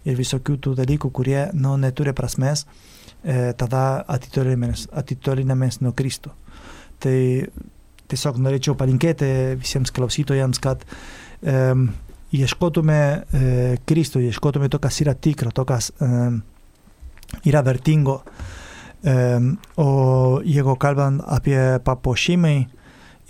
ir 0.08 0.16
visokių 0.16 0.58
tų 0.64 0.76
dalykų, 0.80 1.12
kurie 1.12 1.40
nu, 1.54 1.76
neturi 1.82 2.14
prasmės, 2.16 2.64
uh, 2.64 2.94
tada 3.58 4.04
atitolinamės 4.08 5.80
nuo 5.82 5.94
Kristų. 5.96 6.34
Tai 7.04 7.18
tiesiog 8.12 8.40
norėčiau 8.44 8.76
palinkėti 8.80 9.30
visiems 9.60 9.94
klausytojams, 9.96 10.60
kad 10.64 10.84
um, 11.42 11.88
ieškotume 12.34 13.00
uh, 13.00 13.76
Kristų, 13.88 14.26
ieškotume 14.28 14.70
to, 14.70 14.82
kas 14.84 15.00
yra 15.06 15.16
tikra, 15.16 15.54
to, 15.56 15.66
kas 15.66 15.92
um, 16.00 16.42
yra 17.48 17.64
vertingo. 17.66 18.22
Um, 19.04 19.58
o 19.76 20.40
jeigu 20.48 20.78
kalbant 20.80 21.24
apie 21.28 21.60
papuošimai, 21.84 22.58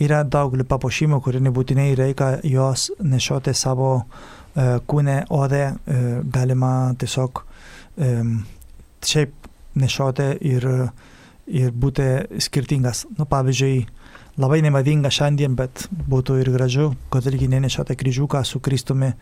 yra 0.01 0.23
daug 0.23 0.55
papuošimų, 0.69 1.19
kurie 1.23 1.41
nebūtinai 1.43 1.91
reikia 1.99 2.37
juos 2.47 2.89
nešioti 2.99 3.53
savo 3.57 3.91
uh, 3.99 4.77
kūne, 4.89 5.23
ode, 5.33 5.63
uh, 5.73 6.11
galima 6.23 6.93
tiesiog 6.99 7.43
um, 7.43 8.37
šiaip 9.03 9.33
nešioti 9.75 10.29
ir, 10.45 10.67
ir 11.49 11.71
būti 11.73 12.39
skirtingas. 12.41 13.05
Nu, 13.17 13.25
pavyzdžiui, 13.29 13.85
labai 14.41 14.61
nemadinga 14.65 15.11
šiandien, 15.13 15.57
bet 15.57 15.87
būtų 15.91 16.39
ir 16.41 16.51
gražu, 16.53 16.91
kodėl 17.13 17.37
gi 17.41 17.49
nenešioti 17.51 17.97
kryžiuką 17.97 18.43
su 18.45 18.61
Kristumi 18.63 19.13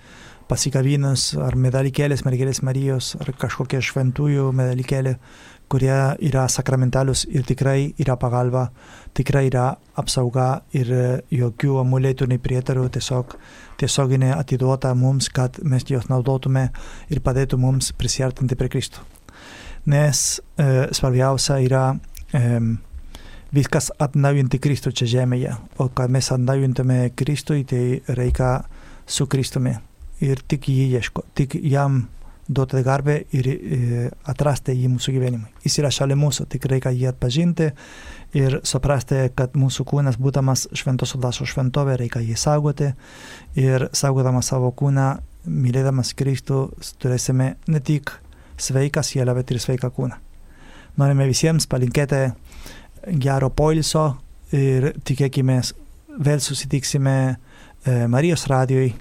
pasikabinus 0.52 1.32
ar 1.40 1.56
medalikėlės 1.56 2.26
mergelės 2.28 2.60
Marijos 2.66 3.14
ar 3.22 3.32
kažkokie 3.40 3.80
šventųjų 3.88 4.50
medalikėlė, 4.56 5.16
kurie 5.72 5.94
yra 6.28 6.44
sakramentalius 6.52 7.24
ir 7.32 7.46
tikrai 7.48 7.94
yra 8.04 8.18
pagalba, 8.20 8.66
tikrai 9.16 9.46
yra 9.48 9.70
apsauga 9.96 10.66
ir 10.76 10.92
jokių 11.32 11.78
amuletų 11.86 12.28
nei 12.28 12.42
prietarų 12.44 12.90
tiesiog 12.98 13.38
tiesioginė 13.80 14.34
atiduota 14.36 14.92
mums, 14.98 15.30
kad 15.32 15.62
mes 15.64 15.88
juos 15.88 16.10
naudotume 16.12 16.68
ir 17.10 17.22
padėtų 17.24 17.60
mums 17.62 17.94
prisartinti 17.96 18.58
prie 18.60 18.70
Kristų. 18.74 19.06
Nes 19.90 20.42
e, 20.60 20.66
svarbiausia 20.94 21.62
yra 21.64 21.86
e, 22.36 22.60
viskas 23.56 23.88
atnaujinti 24.04 24.60
Kristų 24.62 24.92
čia 25.00 25.08
žemėje, 25.16 25.56
o 25.80 25.88
kad 25.96 26.12
mes 26.12 26.28
atnaujintume 26.36 27.00
Kristui, 27.16 27.64
tai 27.64 28.04
reikia 28.20 28.60
su 29.08 29.26
Kristumi 29.32 29.78
ir 30.22 30.42
tik 30.48 30.70
jį 30.70 30.88
ieško, 30.98 31.26
tik 31.38 31.56
jam 31.62 32.06
duoti 32.52 32.82
garbę 32.84 33.16
ir 33.32 33.48
e, 33.48 34.10
atrasti 34.28 34.74
jį 34.76 34.90
mūsų 34.96 35.14
gyvenimui. 35.16 35.50
Jis 35.64 35.78
yra 35.80 35.92
šalia 35.94 36.18
mūsų, 36.20 36.48
tik 36.52 36.66
reikia 36.70 36.92
jį 36.92 37.08
atpažinti 37.12 37.70
ir 38.38 38.58
suprasti, 38.68 39.22
kad 39.36 39.56
mūsų 39.60 39.86
kūnas, 39.88 40.18
būdamas 40.22 40.68
šventos 40.76 41.16
dvasios 41.16 41.52
šventovė, 41.54 41.98
reikia 42.02 42.24
jį 42.26 42.38
saugoti 42.40 42.92
ir 43.60 43.88
saugodamas 43.96 44.52
savo 44.52 44.72
kūną, 44.76 45.14
mylėdamas 45.48 46.14
Kristų, 46.18 46.66
turėsime 47.02 47.56
ne 47.72 47.80
tik 47.80 48.12
sveiką 48.62 49.04
sielą, 49.06 49.36
bet 49.38 49.54
ir 49.54 49.62
sveiką 49.62 49.92
kūną. 49.96 50.18
Norime 51.00 51.30
visiems 51.30 51.70
palinkėti 51.72 52.26
gero 53.22 53.50
poilsio 53.56 54.10
ir 54.52 54.92
tikėkime 55.08 55.62
vėl 56.20 56.44
susitiksime 56.44 57.16
e, 57.32 57.36
Marijos 58.12 58.44
radijoj 58.52 58.92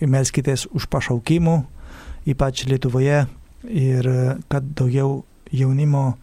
melskitės 0.00 0.66
už 0.76 0.88
pašaukimų, 0.92 1.56
ypač 2.28 2.66
Lietuvoje, 2.68 3.24
ir 3.66 4.08
kad 4.50 4.66
daugiau 4.78 5.22
jaunimo 5.54 6.16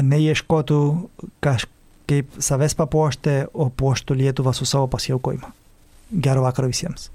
neieškotų 0.00 0.80
kažkaip 1.44 2.36
savęs 2.38 2.76
papuošti, 2.78 3.36
o 3.52 3.70
puoštų 3.70 4.18
Lietuvą 4.20 4.54
su 4.56 4.68
savo 4.68 4.90
pasiaukojimu. 4.90 5.50
Gero 6.10 6.44
vakaro 6.44 6.70
visiems. 6.70 7.10